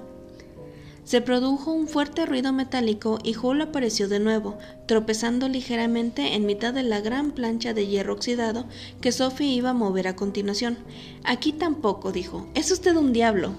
Se 1.03 1.19
produjo 1.19 1.71
un 1.71 1.87
fuerte 1.87 2.25
ruido 2.25 2.53
metálico 2.53 3.19
y 3.23 3.35
Hull 3.35 3.61
apareció 3.61 4.07
de 4.07 4.19
nuevo, 4.19 4.57
tropezando 4.85 5.49
ligeramente 5.49 6.35
en 6.35 6.45
mitad 6.45 6.73
de 6.73 6.83
la 6.83 7.01
gran 7.01 7.31
plancha 7.31 7.73
de 7.73 7.87
hierro 7.87 8.13
oxidado 8.13 8.65
que 9.01 9.11
Sophie 9.11 9.47
iba 9.47 9.71
a 9.71 9.73
mover 9.73 10.07
a 10.07 10.15
continuación. 10.15 10.77
Aquí 11.23 11.53
tampoco, 11.53 12.11
dijo. 12.11 12.47
Es 12.53 12.71
usted 12.71 12.95
un 12.95 13.13
diablo. 13.13 13.53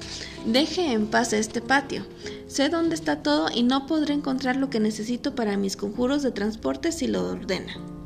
Deje 0.46 0.92
en 0.92 1.08
paz 1.08 1.32
este 1.32 1.60
patio. 1.60 2.06
Sé 2.46 2.68
dónde 2.68 2.94
está 2.94 3.22
todo 3.22 3.48
y 3.52 3.64
no 3.64 3.86
podré 3.86 4.14
encontrar 4.14 4.56
lo 4.56 4.70
que 4.70 4.80
necesito 4.80 5.34
para 5.34 5.56
mis 5.56 5.76
conjuros 5.76 6.22
de 6.22 6.30
transporte 6.30 6.92
si 6.92 7.06
lo 7.06 7.28
ordena. 7.28 8.01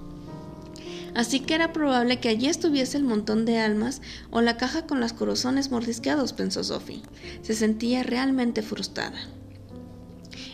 Así 1.17 1.41
que 1.41 1.55
era 1.55 1.73
probable 1.73 2.21
que 2.21 2.29
allí 2.29 2.47
estuviese 2.47 2.99
el 2.99 3.05
montón 3.05 3.47
de 3.47 3.59
almas 3.59 4.03
o 4.31 4.43
la 4.43 4.59
caja 4.59 4.87
con 4.87 5.01
los 5.01 5.15
corazones 5.15 5.71
mordisqueados, 5.71 6.35
pensó 6.35 6.63
Sophie. 6.63 7.01
Se 7.41 7.55
sentía 7.55 8.03
realmente 8.03 8.61
frustrada. 8.61 9.19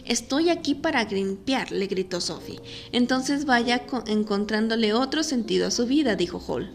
Estoy 0.04 0.50
aquí 0.50 0.74
para 0.74 1.04
limpiar, 1.04 1.70
le 1.70 1.86
gritó 1.86 2.20
Sophie. 2.20 2.60
Entonces 2.90 3.44
vaya 3.44 3.86
encontrándole 4.06 4.92
otro 4.94 5.22
sentido 5.22 5.68
a 5.68 5.70
su 5.70 5.86
vida, 5.86 6.16
dijo 6.16 6.38
Hall. 6.40 6.72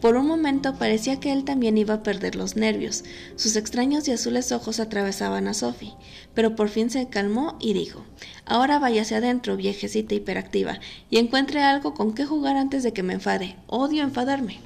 Por 0.00 0.16
un 0.16 0.28
momento 0.28 0.78
parecía 0.78 1.18
que 1.18 1.32
él 1.32 1.42
también 1.44 1.76
iba 1.76 1.94
a 1.94 2.02
perder 2.04 2.36
los 2.36 2.54
nervios. 2.54 3.02
Sus 3.34 3.56
extraños 3.56 4.06
y 4.06 4.12
azules 4.12 4.52
ojos 4.52 4.78
atravesaban 4.78 5.48
a 5.48 5.54
Sophie, 5.54 5.94
pero 6.34 6.54
por 6.54 6.68
fin 6.68 6.88
se 6.88 7.08
calmó 7.08 7.56
y 7.60 7.72
dijo 7.72 8.04
Ahora 8.46 8.78
váyase 8.78 9.16
adentro, 9.16 9.56
viejecita 9.56 10.14
hiperactiva, 10.14 10.78
y 11.10 11.18
encuentre 11.18 11.62
algo 11.62 11.94
con 11.94 12.14
qué 12.14 12.26
jugar 12.26 12.56
antes 12.56 12.84
de 12.84 12.92
que 12.92 13.02
me 13.02 13.14
enfade. 13.14 13.56
Odio 13.66 14.04
enfadarme. 14.04 14.60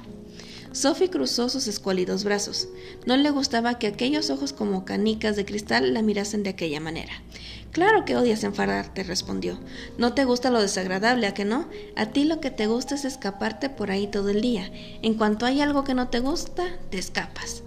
Sophie 0.71 1.09
cruzó 1.09 1.49
sus 1.49 1.67
escuálidos 1.67 2.23
brazos. 2.23 2.67
No 3.05 3.15
le 3.17 3.29
gustaba 3.31 3.77
que 3.77 3.87
aquellos 3.87 4.29
ojos 4.29 4.53
como 4.53 4.85
canicas 4.85 5.35
de 5.35 5.45
cristal 5.45 5.93
la 5.93 6.01
mirasen 6.01 6.43
de 6.43 6.49
aquella 6.49 6.79
manera. 6.79 7.13
Claro 7.73 8.05
que 8.05 8.15
odias 8.15 8.43
enfadarte, 8.43 9.01
respondió. 9.03 9.59
No 9.97 10.13
te 10.13 10.25
gusta 10.25 10.51
lo 10.51 10.61
desagradable, 10.61 11.25
¿a 11.25 11.33
que 11.33 11.43
no? 11.43 11.67
A 11.95 12.05
ti 12.05 12.23
lo 12.23 12.39
que 12.39 12.51
te 12.51 12.67
gusta 12.67 12.93
es 12.93 13.03
escaparte 13.03 13.67
por 13.67 13.89
ahí 13.89 14.05
todo 14.05 14.29
el 14.29 14.41
día. 14.41 14.71
En 15.01 15.15
cuanto 15.15 15.47
hay 15.47 15.59
algo 15.59 15.83
que 15.83 15.95
no 15.95 16.07
te 16.07 16.19
gusta, 16.19 16.65
te 16.91 16.99
escapas. 16.99 17.63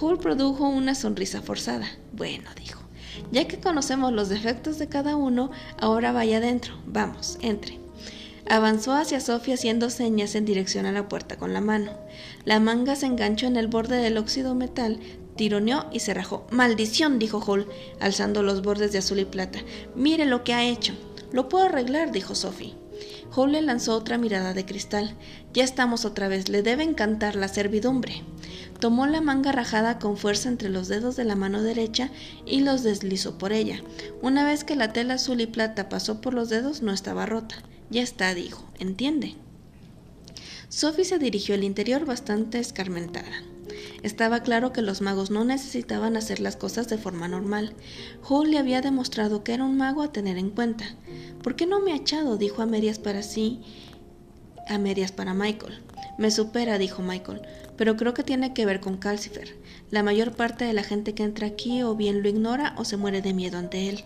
Hull 0.00 0.18
produjo 0.18 0.68
una 0.68 0.94
sonrisa 0.94 1.42
forzada. 1.42 1.88
Bueno, 2.12 2.50
dijo. 2.56 2.80
Ya 3.32 3.48
que 3.48 3.58
conocemos 3.58 4.12
los 4.12 4.28
defectos 4.28 4.78
de 4.78 4.88
cada 4.88 5.16
uno, 5.16 5.50
ahora 5.76 6.12
vaya 6.12 6.36
adentro. 6.36 6.74
Vamos, 6.86 7.36
entre. 7.40 7.80
Avanzó 8.48 8.92
hacia 8.92 9.20
Sofía 9.20 9.54
haciendo 9.54 9.90
señas 9.90 10.36
en 10.36 10.44
dirección 10.44 10.86
a 10.86 10.92
la 10.92 11.08
puerta 11.08 11.36
con 11.36 11.52
la 11.52 11.60
mano. 11.60 11.92
La 12.44 12.60
manga 12.60 12.94
se 12.94 13.06
enganchó 13.06 13.46
en 13.46 13.56
el 13.56 13.66
borde 13.66 13.96
del 13.96 14.18
óxido 14.18 14.54
metal, 14.54 15.00
tironeó 15.36 15.86
y 15.92 16.00
se 16.00 16.14
rajó. 16.14 16.46
¡Maldición! 16.50 17.18
dijo 17.18 17.38
Hall, 17.40 17.66
alzando 18.00 18.42
los 18.42 18.62
bordes 18.62 18.92
de 18.92 18.98
azul 18.98 19.18
y 19.18 19.24
plata. 19.24 19.60
Mire 19.94 20.26
lo 20.26 20.44
que 20.44 20.54
ha 20.54 20.64
hecho. 20.64 20.94
Lo 21.32 21.48
puedo 21.48 21.64
arreglar, 21.64 22.12
dijo 22.12 22.34
Sophie. 22.34 22.74
Hall 23.34 23.52
le 23.52 23.62
lanzó 23.62 23.96
otra 23.96 24.18
mirada 24.18 24.52
de 24.52 24.66
cristal. 24.66 25.16
Ya 25.54 25.64
estamos 25.64 26.04
otra 26.04 26.28
vez, 26.28 26.48
le 26.48 26.62
debe 26.62 26.82
encantar 26.82 27.34
la 27.34 27.48
servidumbre. 27.48 28.22
Tomó 28.78 29.06
la 29.06 29.20
manga 29.20 29.52
rajada 29.52 29.98
con 29.98 30.16
fuerza 30.16 30.48
entre 30.48 30.68
los 30.68 30.88
dedos 30.88 31.16
de 31.16 31.24
la 31.24 31.36
mano 31.36 31.62
derecha 31.62 32.10
y 32.44 32.60
los 32.60 32.82
deslizó 32.82 33.38
por 33.38 33.52
ella. 33.52 33.82
Una 34.20 34.44
vez 34.44 34.64
que 34.64 34.76
la 34.76 34.92
tela 34.92 35.14
azul 35.14 35.40
y 35.40 35.46
plata 35.46 35.88
pasó 35.88 36.20
por 36.20 36.34
los 36.34 36.48
dedos, 36.48 36.82
no 36.82 36.92
estaba 36.92 37.24
rota. 37.24 37.56
Ya 37.90 38.02
está, 38.02 38.34
dijo. 38.34 38.68
¿Entiende? 38.78 39.36
Sophie 40.68 41.04
se 41.04 41.18
dirigió 41.18 41.54
al 41.54 41.64
interior 41.64 42.04
bastante 42.04 42.58
escarmentada. 42.58 43.42
Estaba 44.02 44.40
claro 44.40 44.72
que 44.72 44.82
los 44.82 45.00
magos 45.00 45.30
no 45.30 45.44
necesitaban 45.44 46.16
hacer 46.16 46.40
las 46.40 46.56
cosas 46.56 46.88
de 46.88 46.98
forma 46.98 47.28
normal. 47.28 47.74
Hull 48.28 48.50
le 48.50 48.58
había 48.58 48.80
demostrado 48.80 49.44
que 49.44 49.54
era 49.54 49.64
un 49.64 49.76
mago 49.76 50.02
a 50.02 50.12
tener 50.12 50.38
en 50.38 50.50
cuenta. 50.50 50.84
¿Por 51.42 51.54
qué 51.54 51.66
no 51.66 51.80
me 51.80 51.92
ha 51.92 51.96
echado? 51.96 52.36
dijo 52.36 52.62
a 52.62 52.66
medias 52.66 52.98
para 52.98 53.22
sí 53.22 53.62
a 54.68 54.78
medias 54.78 55.12
para 55.12 55.34
Michael. 55.34 55.82
Me 56.18 56.30
supera, 56.30 56.78
dijo 56.78 57.02
Michael, 57.02 57.42
pero 57.76 57.96
creo 57.96 58.14
que 58.14 58.22
tiene 58.22 58.54
que 58.54 58.66
ver 58.66 58.80
con 58.80 58.96
Calcifer. 58.96 59.56
La 59.90 60.02
mayor 60.02 60.32
parte 60.32 60.64
de 60.64 60.72
la 60.72 60.82
gente 60.82 61.14
que 61.14 61.22
entra 61.22 61.46
aquí 61.46 61.82
o 61.82 61.94
bien 61.94 62.22
lo 62.22 62.28
ignora 62.28 62.74
o 62.76 62.84
se 62.84 62.96
muere 62.96 63.22
de 63.22 63.34
miedo 63.34 63.58
ante 63.58 63.88
él. 63.88 64.04